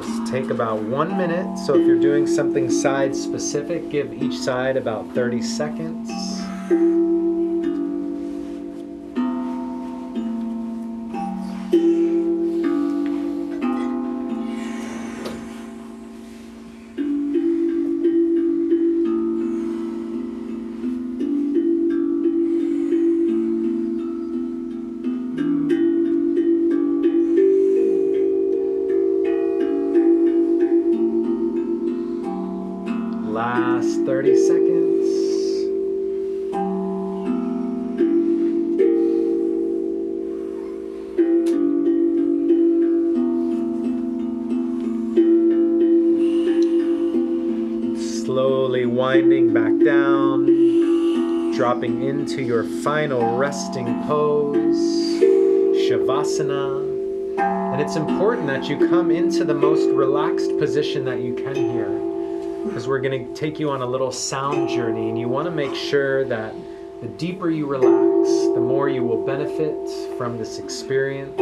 Just 0.00 0.32
take 0.32 0.48
about 0.48 0.80
one 0.80 1.18
minute. 1.18 1.58
So 1.58 1.74
if 1.74 1.86
you're 1.86 2.00
doing 2.00 2.26
something 2.26 2.70
side 2.70 3.14
specific, 3.14 3.90
give 3.90 4.10
each 4.14 4.38
side 4.38 4.78
about 4.78 5.12
30 5.14 5.42
seconds. 5.42 7.03
Into 52.24 52.42
your 52.42 52.64
final 52.64 53.36
resting 53.36 54.02
pose, 54.04 54.78
Shavasana. 55.84 57.38
And 57.74 57.82
it's 57.82 57.96
important 57.96 58.46
that 58.46 58.66
you 58.66 58.78
come 58.88 59.10
into 59.10 59.44
the 59.44 59.52
most 59.52 59.86
relaxed 59.90 60.56
position 60.58 61.04
that 61.04 61.20
you 61.20 61.34
can 61.34 61.54
here 61.54 62.64
because 62.66 62.88
we're 62.88 63.00
going 63.00 63.26
to 63.26 63.34
take 63.38 63.60
you 63.60 63.68
on 63.68 63.82
a 63.82 63.86
little 63.86 64.10
sound 64.10 64.70
journey 64.70 65.10
and 65.10 65.18
you 65.18 65.28
want 65.28 65.44
to 65.44 65.50
make 65.50 65.74
sure 65.74 66.24
that 66.24 66.54
the 67.02 67.08
deeper 67.08 67.50
you 67.50 67.66
relax, 67.66 68.30
the 68.54 68.60
more 68.60 68.88
you 68.88 69.04
will 69.04 69.22
benefit 69.26 69.76
from 70.16 70.38
this 70.38 70.58
experience. 70.58 71.36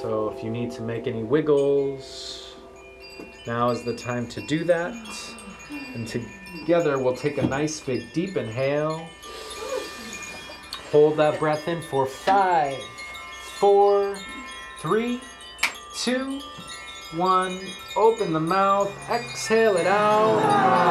So 0.00 0.32
if 0.36 0.44
you 0.44 0.50
need 0.50 0.70
to 0.70 0.82
make 0.82 1.08
any 1.08 1.24
wiggles, 1.24 2.54
now 3.46 3.70
is 3.70 3.82
the 3.82 3.94
time 3.94 4.26
to 4.28 4.40
do 4.46 4.64
that. 4.64 5.33
And 5.94 6.06
together 6.06 6.98
we'll 6.98 7.16
take 7.16 7.38
a 7.38 7.46
nice 7.46 7.80
big 7.80 8.12
deep 8.12 8.36
inhale. 8.36 9.08
Hold 10.90 11.16
that 11.16 11.38
breath 11.38 11.66
in 11.68 11.82
for 11.82 12.04
five, 12.04 12.76
four, 13.58 14.16
three, 14.78 15.20
two, 15.96 16.40
one. 17.14 17.60
Open 17.96 18.32
the 18.32 18.40
mouth, 18.40 18.92
exhale 19.08 19.76
it 19.76 19.86
out. 19.86 20.83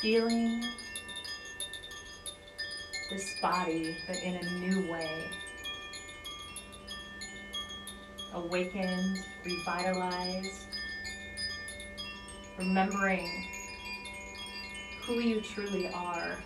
Feeling 0.00 0.62
this 3.10 3.40
body, 3.40 3.96
but 4.06 4.16
in 4.22 4.36
a 4.36 4.50
new 4.60 4.90
way. 4.90 5.30
Awakened, 8.34 9.24
revitalized, 9.44 10.66
remembering 12.58 13.48
who 15.02 15.14
you 15.14 15.40
truly 15.40 15.88
are. 15.88 16.38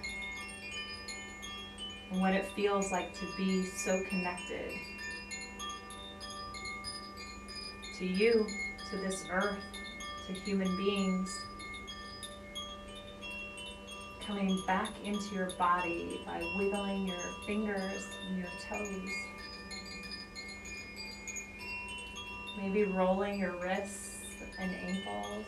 And 2.10 2.20
what 2.20 2.32
it 2.32 2.46
feels 2.54 2.90
like 2.92 3.12
to 3.14 3.26
be 3.36 3.64
so 3.64 4.02
connected 4.08 4.72
to 8.02 8.08
you, 8.08 8.44
to 8.90 8.96
this 8.96 9.26
earth, 9.30 9.62
to 10.26 10.32
human 10.32 10.76
beings. 10.76 11.40
Coming 14.26 14.60
back 14.66 14.90
into 15.04 15.32
your 15.36 15.50
body 15.50 16.20
by 16.26 16.42
wiggling 16.56 17.06
your 17.06 17.32
fingers 17.46 18.08
and 18.26 18.38
your 18.38 18.48
toes. 18.68 19.08
Maybe 22.58 22.82
rolling 22.84 23.38
your 23.38 23.56
wrists 23.62 24.16
and 24.58 24.74
ankles. 24.74 25.46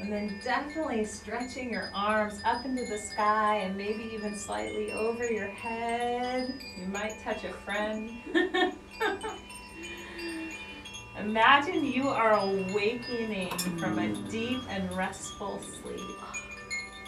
And 0.00 0.10
then 0.10 0.40
definitely 0.42 1.04
stretching 1.04 1.70
your 1.70 1.90
arms 1.94 2.40
up 2.46 2.64
into 2.64 2.86
the 2.86 2.96
sky 2.96 3.58
and 3.58 3.76
maybe 3.76 4.10
even 4.14 4.34
slightly 4.38 4.92
over 4.92 5.30
your 5.30 5.48
head. 5.48 6.54
You 6.78 6.86
might 6.86 7.20
touch 7.22 7.44
a 7.44 7.52
friend. 7.52 8.72
Imagine 11.22 11.84
you 11.84 12.08
are 12.08 12.32
awakening 12.32 13.48
from 13.78 14.00
a 14.00 14.08
mm. 14.08 14.30
deep 14.30 14.60
and 14.68 14.92
restful 14.92 15.60
sleep. 15.60 16.18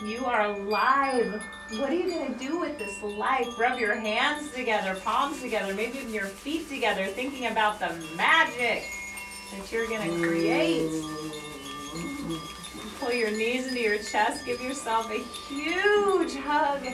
You 0.04 0.24
are 0.24 0.52
alive. 0.52 1.42
What 1.72 1.90
are 1.90 1.94
you 1.94 2.08
going 2.08 2.32
to 2.32 2.38
do 2.38 2.60
with 2.60 2.78
this 2.78 3.02
life? 3.02 3.58
Rub 3.58 3.76
your 3.76 3.96
hands 3.96 4.52
together, 4.52 4.94
palms 5.04 5.42
together, 5.42 5.74
maybe 5.74 5.98
even 5.98 6.14
your 6.14 6.26
feet 6.26 6.68
together, 6.68 7.06
thinking 7.06 7.46
about 7.46 7.80
the 7.80 7.88
magic 8.16 8.84
that 9.52 9.72
you're 9.72 9.88
going 9.88 10.08
to 10.08 10.24
create. 10.24 10.88
Mm. 10.88 13.00
Pull 13.00 13.12
your 13.12 13.32
knees 13.32 13.66
into 13.66 13.80
your 13.80 13.98
chest, 13.98 14.46
give 14.46 14.60
yourself 14.60 15.10
a 15.10 15.18
huge 15.52 16.36
hug. 16.36 16.86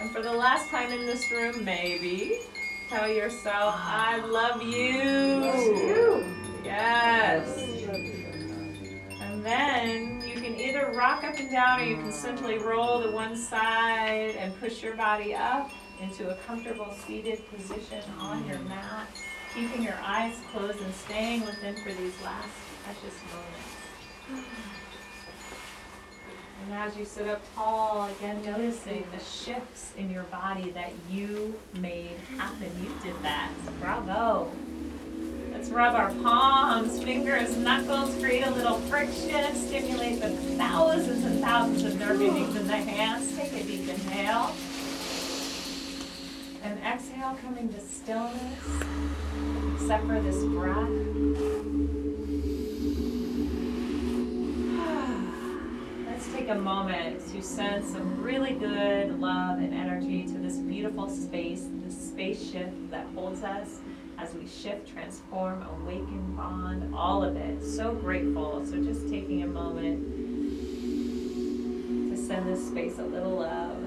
And 0.00 0.10
for 0.10 0.22
the 0.22 0.32
last 0.32 0.70
time 0.70 0.90
in 0.90 1.06
this 1.06 1.30
room, 1.30 1.64
maybe, 1.64 2.40
tell 2.88 3.08
yourself, 3.08 3.74
I 3.76 4.18
love 4.18 4.62
you. 4.62 6.24
Yes. 6.64 7.58
And 9.20 9.44
then 9.44 10.22
you 10.26 10.40
can 10.40 10.58
either 10.58 10.92
rock 10.96 11.22
up 11.24 11.34
and 11.38 11.50
down 11.50 11.80
or 11.80 11.84
you 11.84 11.96
can 11.96 12.12
simply 12.12 12.58
roll 12.58 13.02
to 13.02 13.10
one 13.10 13.36
side 13.36 14.36
and 14.38 14.58
push 14.58 14.82
your 14.82 14.96
body 14.96 15.34
up 15.34 15.70
into 16.00 16.30
a 16.30 16.36
comfortable 16.46 16.92
seated 17.06 17.42
position 17.50 18.02
on 18.18 18.46
your 18.48 18.58
mat, 18.60 19.08
keeping 19.54 19.82
your 19.82 19.98
eyes 20.02 20.36
closed 20.50 20.80
and 20.80 20.94
staying 20.94 21.44
within 21.44 21.76
for 21.82 21.92
these 21.92 22.14
last 22.24 22.48
precious 22.84 23.20
moments. 23.30 24.67
And 26.68 26.76
as 26.76 26.98
you 26.98 27.06
sit 27.06 27.26
up 27.26 27.40
tall, 27.54 28.10
again 28.18 28.44
noticing 28.44 29.02
the 29.10 29.24
shifts 29.24 29.94
in 29.96 30.10
your 30.10 30.24
body 30.24 30.68
that 30.72 30.92
you 31.10 31.58
made 31.80 32.10
happen. 32.36 32.70
You 32.82 32.90
did 33.02 33.22
that. 33.22 33.48
Bravo. 33.80 34.52
Let's 35.50 35.70
rub 35.70 35.94
our 35.94 36.10
palms, 36.22 37.02
fingers, 37.02 37.56
knuckles, 37.56 38.14
create 38.22 38.46
a 38.46 38.50
little 38.50 38.80
friction, 38.80 39.56
stimulate 39.56 40.20
the 40.20 40.28
thousands 40.58 41.24
and 41.24 41.40
thousands 41.40 41.84
of 41.84 41.98
nerve 41.98 42.20
endings 42.20 42.54
in 42.54 42.66
the 42.66 42.76
hands. 42.76 43.34
Take 43.34 43.54
a 43.54 43.62
deep 43.64 43.88
inhale. 43.88 44.54
And 46.62 46.78
exhale, 46.84 47.38
coming 47.42 47.72
to 47.72 47.80
stillness, 47.80 48.82
for 49.86 50.20
this 50.20 50.44
breath. 50.44 51.97
Take 56.38 56.50
a 56.50 56.54
moment 56.54 57.20
to 57.32 57.42
send 57.42 57.84
some 57.84 58.22
really 58.22 58.52
good 58.52 59.18
love 59.20 59.58
and 59.58 59.74
energy 59.74 60.22
to 60.24 60.34
this 60.34 60.58
beautiful 60.58 61.08
space, 61.08 61.66
this 61.84 62.10
spaceship 62.10 62.72
that 62.90 63.04
holds 63.12 63.42
us 63.42 63.80
as 64.18 64.32
we 64.34 64.46
shift, 64.46 64.86
transform, 64.86 65.66
awaken, 65.80 66.36
bond, 66.36 66.94
all 66.94 67.24
of 67.24 67.36
it. 67.36 67.64
So 67.64 67.92
grateful. 67.92 68.64
So 68.64 68.76
just 68.76 69.08
taking 69.08 69.42
a 69.42 69.48
moment 69.48 70.00
to 72.10 72.16
send 72.16 72.46
this 72.48 72.64
space 72.68 73.00
a 73.00 73.04
little 73.04 73.40
love. 73.40 73.82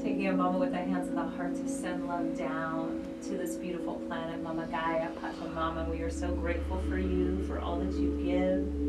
Taking 0.00 0.28
a 0.28 0.32
moment 0.32 0.60
with 0.60 0.70
the 0.70 0.78
hands 0.78 1.08
of 1.08 1.14
the 1.14 1.24
heart 1.24 1.56
to 1.56 1.68
send 1.68 2.06
love 2.06 2.38
down 2.38 3.04
to 3.24 3.30
this 3.30 3.56
beautiful 3.56 3.94
planet, 4.06 4.40
Mama 4.44 4.68
Gaia, 4.68 5.08
Pachamama. 5.20 5.90
We 5.90 6.02
are 6.02 6.10
so 6.10 6.28
grateful 6.36 6.80
for 6.88 6.98
you, 6.98 7.44
for 7.48 7.58
all 7.58 7.80
that 7.80 7.92
you 7.94 8.16
give. 8.24 8.87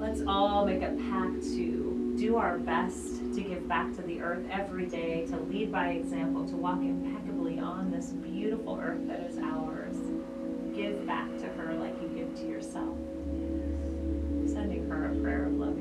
Let's 0.00 0.22
all 0.26 0.64
make 0.64 0.80
a 0.80 0.96
pact 1.10 1.42
to 1.42 2.14
do 2.16 2.36
our 2.36 2.56
best 2.56 3.18
to 3.34 3.42
give 3.42 3.68
back 3.68 3.94
to 3.96 4.02
the 4.02 4.22
earth 4.22 4.46
every 4.50 4.86
day, 4.86 5.26
to 5.26 5.36
lead 5.36 5.70
by 5.70 5.88
example, 5.88 6.48
to 6.48 6.56
walk 6.56 6.78
impeccably 6.78 7.58
on 7.58 7.90
this 7.90 8.06
beautiful 8.06 8.80
earth 8.82 9.06
that 9.08 9.20
is 9.20 9.36
ours. 9.36 9.96
Give 10.74 11.06
back 11.06 11.28
to 11.40 11.48
her 11.48 11.74
like 11.74 12.00
you 12.00 12.08
give 12.08 12.34
to 12.40 12.46
yourself. 12.46 12.96
Sending 14.46 14.88
her 14.88 15.12
a 15.12 15.14
prayer 15.16 15.44
of 15.44 15.52
love 15.52 15.78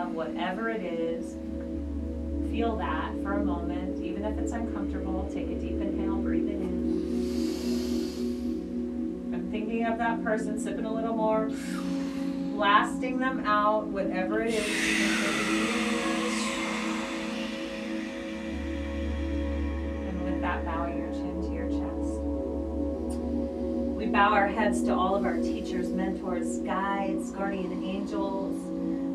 love, 0.00 0.12
whatever 0.12 0.70
it 0.70 0.82
is 0.82 1.36
feel 2.50 2.76
that 2.76 3.12
for 3.22 3.34
a 3.34 3.44
moment, 3.44 4.02
even 4.02 4.24
if 4.24 4.38
it's 4.38 4.52
uncomfortable. 4.52 5.28
Take 5.32 5.50
a 5.50 5.54
deep 5.54 5.80
inhale, 5.80 6.16
breathe 6.16 6.48
it 6.48 6.54
in. 6.54 6.90
I'm 9.32 9.50
thinking 9.50 9.84
of 9.86 9.98
that 9.98 10.24
person, 10.24 10.58
sipping 10.58 10.84
a 10.84 10.92
little 10.92 11.14
more, 11.14 11.50
blasting 12.52 13.18
them 13.18 13.46
out, 13.46 13.86
whatever 13.86 14.42
it 14.42 14.54
is. 14.54 14.66
And 20.08 20.24
with 20.24 20.40
that, 20.40 20.64
bowing 20.64 20.98
your 20.98 21.12
chin 21.12 21.42
to 21.42 21.52
your 21.52 21.68
chest. 21.68 22.20
We 23.96 24.06
bow 24.06 24.32
our 24.32 24.48
heads 24.48 24.82
to 24.84 24.94
all 24.94 25.14
of 25.14 25.24
our 25.24 25.36
teachers, 25.36 25.90
mentors, 25.90 26.58
guides, 26.58 27.30
guardian 27.30 27.84
angels 27.84 28.69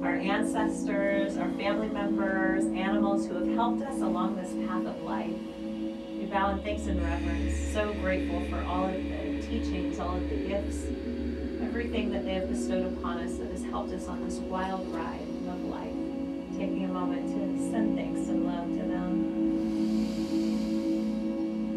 our 0.05 0.15
ancestors, 0.17 1.35
our 1.37 1.49
family 1.53 1.87
members, 1.87 2.65
animals 2.65 3.25
who 3.25 3.33
have 3.33 3.47
helped 3.55 3.81
us 3.81 4.01
along 4.01 4.35
this 4.35 4.53
path 4.67 4.85
of 4.85 5.01
life. 5.01 5.33
We 5.59 6.27
bow 6.27 6.51
in 6.51 6.61
thanks 6.61 6.85
and 6.85 7.01
reverence, 7.01 7.57
so 7.73 7.91
grateful 7.95 8.47
for 8.47 8.61
all 8.65 8.85
of 8.85 8.93
the 8.93 9.41
teachings, 9.41 9.97
all 9.97 10.15
of 10.15 10.29
the 10.29 10.35
gifts, 10.35 10.83
everything 11.63 12.11
that 12.11 12.23
they 12.23 12.35
have 12.35 12.49
bestowed 12.49 12.93
upon 12.93 13.17
us 13.17 13.37
that 13.37 13.49
has 13.49 13.63
helped 13.63 13.93
us 13.93 14.07
on 14.07 14.23
this 14.23 14.35
wild 14.35 14.87
ride 14.93 15.27
of 15.49 15.65
life. 15.65 15.95
Taking 16.55 16.85
a 16.85 16.87
moment 16.87 17.27
to 17.29 17.71
send 17.71 17.97
thanks 17.97 18.29
and 18.29 18.45
love 18.45 18.67
to 18.67 18.83
them. 18.87 19.31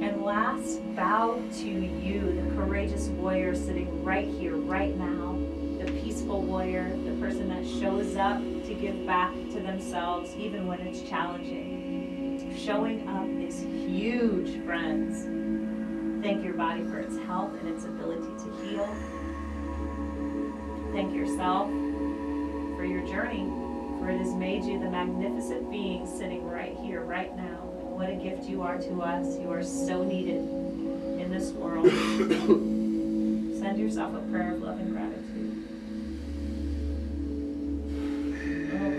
And 0.03 0.23
last, 0.23 0.81
bow 0.95 1.41
to 1.61 1.69
you, 1.69 2.43
the 2.43 2.55
courageous 2.55 3.09
warrior 3.09 3.55
sitting 3.57 4.05
right 4.05 4.29
here, 4.29 4.57
right 4.57 4.95
now 4.97 5.39
the 5.79 5.93
peaceful 5.93 6.43
warrior, 6.43 6.97
person 7.21 7.49
that 7.49 7.67
shows 7.81 8.17
up 8.17 8.39
to 8.67 8.75
give 8.75 9.07
back 9.07 9.33
to 9.51 9.61
themselves 9.61 10.35
even 10.37 10.67
when 10.67 10.81
it's 10.81 11.03
challenging. 11.03 12.55
Showing 12.57 13.07
up 13.09 13.27
is 13.47 13.61
huge, 13.61 14.65
friends. 14.65 15.25
Thank 16.23 16.45
your 16.45 16.55
body 16.55 16.83
for 16.85 16.99
its 16.99 17.17
health 17.19 17.53
and 17.61 17.69
its 17.69 17.85
ability 17.85 18.27
to 18.45 18.67
heal. 18.67 18.87
Thank 20.93 21.15
yourself 21.15 21.69
for 22.77 22.85
your 22.85 23.07
journey, 23.07 23.45
for 23.99 24.11
it 24.11 24.19
has 24.19 24.35
made 24.35 24.65
you 24.65 24.79
the 24.79 24.91
magnificent 24.91 25.71
being 25.71 26.07
sitting 26.07 26.49
right 26.49 26.77
here, 26.77 27.03
right 27.03 27.37
now. 27.37 27.59
What 27.99 28.11
a 28.11 28.15
gift 28.15 28.45
you 28.45 28.63
are 28.63 28.79
to 28.79 29.03
us. 29.03 29.39
You 29.39 29.51
are 29.51 29.63
so 29.63 30.05
needed 30.05 30.39
in 31.21 31.31
this 31.31 31.51
world. 31.51 31.87
Send 33.59 33.79
yourself 33.79 34.15
a 34.15 34.21
prayer 34.31 34.55
of 34.55 34.63
love 34.63 34.79
and 34.79 34.93
gratitude. 34.93 35.08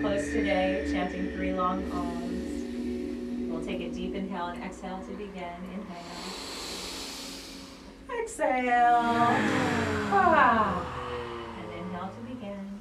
Close 0.02 0.32
today 0.32 0.88
chanting 0.92 1.32
three 1.34 1.54
long 1.54 1.84
ohms. 1.92 3.50
We'll 3.50 3.66
take 3.66 3.82
a 3.82 3.90
deep 3.90 4.16
inhale 4.16 4.48
and 4.48 4.64
exhale 4.64 5.00
to 5.00 5.12
begin. 5.12 5.60
Inhale. 5.74 6.06
Exhale. 8.22 9.00
Ah. 10.12 10.86
And 11.62 11.72
inhale 11.74 12.10
to 12.10 12.34
begin. 12.34 12.80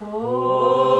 time. 0.00 0.97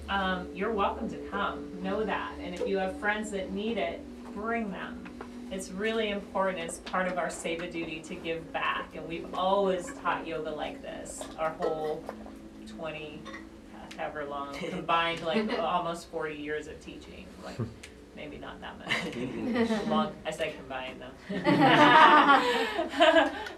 um, 0.08 0.48
you're 0.54 0.72
welcome 0.72 1.08
to 1.10 1.16
come. 1.30 1.82
Know 1.82 2.04
that. 2.04 2.32
And 2.40 2.54
if 2.54 2.66
you 2.66 2.78
have 2.78 2.96
friends 2.98 3.30
that 3.30 3.52
need 3.52 3.78
it, 3.78 4.00
bring 4.34 4.70
them. 4.70 5.04
It's 5.50 5.70
really 5.70 6.10
important. 6.10 6.58
as 6.58 6.78
part 6.78 7.06
of 7.08 7.18
our 7.18 7.28
Seva 7.28 7.70
duty 7.70 8.00
to 8.00 8.14
give 8.14 8.52
back. 8.52 8.88
And 8.94 9.06
we've 9.06 9.32
always 9.34 9.92
taught 10.02 10.26
yoga 10.26 10.50
like 10.50 10.80
this 10.82 11.22
our 11.38 11.50
whole 11.50 12.02
20, 12.66 13.20
however 13.96 14.24
long, 14.24 14.54
combined 14.70 15.22
like 15.24 15.58
almost 15.58 16.08
40 16.10 16.36
years 16.36 16.68
of 16.68 16.82
teaching. 16.82 17.26
Like, 17.44 17.58
maybe 18.16 18.38
not 18.38 18.60
that 18.60 18.78
much. 18.78 19.86
Long, 19.88 20.12
I 20.24 20.30
say 20.30 20.52
combined 20.56 21.00
though. 21.00 21.30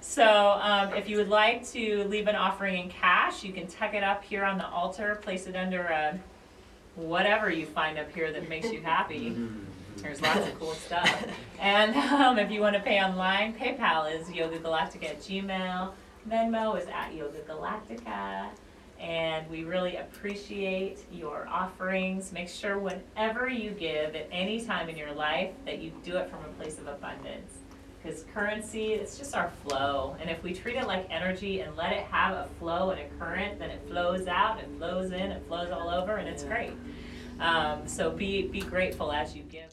so, 0.01 0.59
um, 0.63 0.95
if 0.95 1.09
you 1.09 1.17
would 1.17 1.29
like 1.29 1.69
to 1.73 2.05
leave 2.05 2.29
an 2.29 2.37
offering 2.37 2.85
in 2.85 2.89
cash, 2.89 3.45
you 3.45 3.53
can 3.53 3.67
tuck 3.67 3.95
it 3.95 4.03
up 4.03 4.25
here 4.25 4.45
on 4.45 4.57
the 4.57 4.67
altar, 4.67 5.17
place 5.17 5.47
it 5.47 5.57
under 5.57 5.83
a 5.83 6.19
whatever 6.97 7.51
you 7.51 7.67
find 7.67 7.99
up 7.99 8.13
here 8.13 8.33
that 8.33 8.49
makes 8.49 8.71
you 8.71 8.81
happy. 8.83 9.37
There's 9.97 10.21
lots 10.21 10.47
of 10.47 10.59
cool 10.59 10.75
stuff. 10.75 11.27
And 11.59 11.97
um, 11.97 12.39
if 12.39 12.51
you 12.51 12.61
want 12.61 12.75
to 12.75 12.83
pay 12.83 13.01
online, 13.01 13.55
PayPal 13.55 14.13
is 14.13 14.31
Yoga 14.31 14.59
Galactica 14.59 15.11
at 15.11 15.21
Gmail. 15.21 15.93
Venmo 16.29 16.79
is 16.81 16.87
at 16.89 17.15
Yoga 17.15 17.39
Galactica. 17.41 18.49
And 19.01 19.49
we 19.51 19.65
really 19.65 19.97
appreciate 19.97 21.01
your 21.13 21.47
offerings. 21.49 22.33
Make 22.33 22.49
sure 22.49 22.79
whenever 22.79 23.49
you 23.49 23.71
give 23.71 24.15
at 24.15 24.29
any 24.31 24.65
time 24.65 24.89
in 24.89 24.97
your 24.97 25.13
life 25.13 25.51
that 25.65 25.81
you 25.81 25.93
do 26.05 26.17
it 26.17 26.31
from 26.31 26.41
a 26.45 26.63
place 26.63 26.79
of 26.79 26.87
abundance. 26.87 27.54
Because 28.05 28.25
currency, 28.35 28.93
it's 28.93 29.17
just 29.17 29.35
our 29.35 29.51
flow. 29.67 30.15
And 30.21 30.29
if 30.29 30.43
we 30.43 30.53
treat 30.53 30.77
it 30.77 30.87
like 30.87 31.07
energy 31.09 31.61
and 31.61 31.75
let 31.75 31.93
it 31.93 32.05
have 32.05 32.37
a 32.37 32.49
flow 32.59 32.91
and 32.91 33.01
a 33.01 33.07
current, 33.19 33.59
then 33.59 33.71
it 33.71 33.81
flows 33.89 34.27
out, 34.27 34.61
it 34.61 34.69
flows 34.77 35.13
in, 35.13 35.33
it 35.33 35.43
flows 35.49 35.71
all 35.71 35.89
over, 35.89 36.17
and 36.17 36.29
it's 36.29 36.45
great. 36.45 36.75
Um, 37.41 37.89
so 37.89 38.11
be, 38.11 38.47
be 38.49 38.61
grateful 38.61 39.11
as 39.11 39.35
you 39.35 39.43
give. 39.45 39.71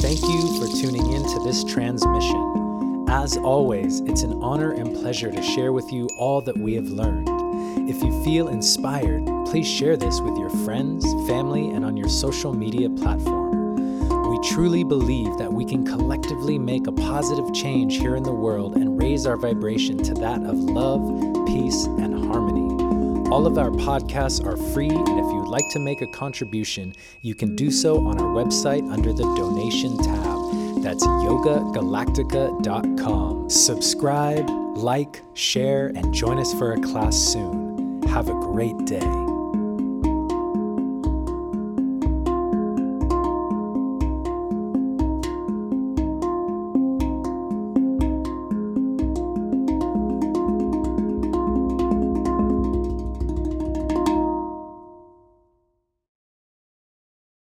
Thank 0.00 0.22
you 0.22 0.58
for 0.58 0.66
tuning 0.80 1.12
in 1.12 1.22
to 1.22 1.44
this 1.44 1.62
transmission. 1.64 3.04
As 3.10 3.36
always, 3.36 4.00
it's 4.00 4.22
an 4.22 4.32
honor 4.42 4.72
and 4.72 4.94
pleasure 4.94 5.30
to 5.30 5.42
share 5.42 5.72
with 5.72 5.92
you 5.92 6.08
all 6.18 6.40
that 6.40 6.56
we 6.56 6.74
have 6.74 6.86
learned. 6.86 7.28
If 7.88 8.02
you 8.02 8.24
feel 8.24 8.48
inspired, 8.48 9.26
please 9.44 9.68
share 9.68 9.98
this 9.98 10.22
with 10.22 10.38
your 10.38 10.50
friends, 10.64 11.04
family, 11.28 11.68
and 11.70 11.84
on 11.84 11.98
your 11.98 12.08
social 12.08 12.54
media 12.54 12.88
platform. 12.88 13.65
We 14.36 14.42
truly 14.50 14.84
believe 14.84 15.38
that 15.38 15.50
we 15.50 15.64
can 15.64 15.86
collectively 15.86 16.58
make 16.58 16.86
a 16.86 16.92
positive 16.92 17.54
change 17.54 17.96
here 17.96 18.16
in 18.16 18.22
the 18.22 18.34
world 18.34 18.76
and 18.76 19.00
raise 19.00 19.26
our 19.26 19.38
vibration 19.38 19.96
to 20.02 20.12
that 20.12 20.42
of 20.42 20.58
love, 20.58 21.00
peace, 21.46 21.86
and 21.86 22.26
harmony. 22.26 22.68
All 23.30 23.46
of 23.46 23.56
our 23.56 23.70
podcasts 23.70 24.44
are 24.44 24.58
free, 24.74 24.90
and 24.90 25.08
if 25.08 25.24
you'd 25.24 25.48
like 25.48 25.64
to 25.72 25.78
make 25.78 26.02
a 26.02 26.06
contribution, 26.08 26.94
you 27.22 27.34
can 27.34 27.56
do 27.56 27.70
so 27.70 28.06
on 28.06 28.20
our 28.20 28.28
website 28.28 28.86
under 28.92 29.14
the 29.14 29.24
donation 29.36 29.96
tab. 29.96 30.82
That's 30.82 31.06
yogagalactica.com. 31.06 33.48
Subscribe, 33.48 34.50
like, 34.76 35.22
share, 35.32 35.86
and 35.96 36.12
join 36.12 36.38
us 36.38 36.52
for 36.52 36.74
a 36.74 36.80
class 36.82 37.16
soon. 37.16 38.02
Have 38.02 38.28
a 38.28 38.34
great 38.34 38.76
day. 38.84 39.25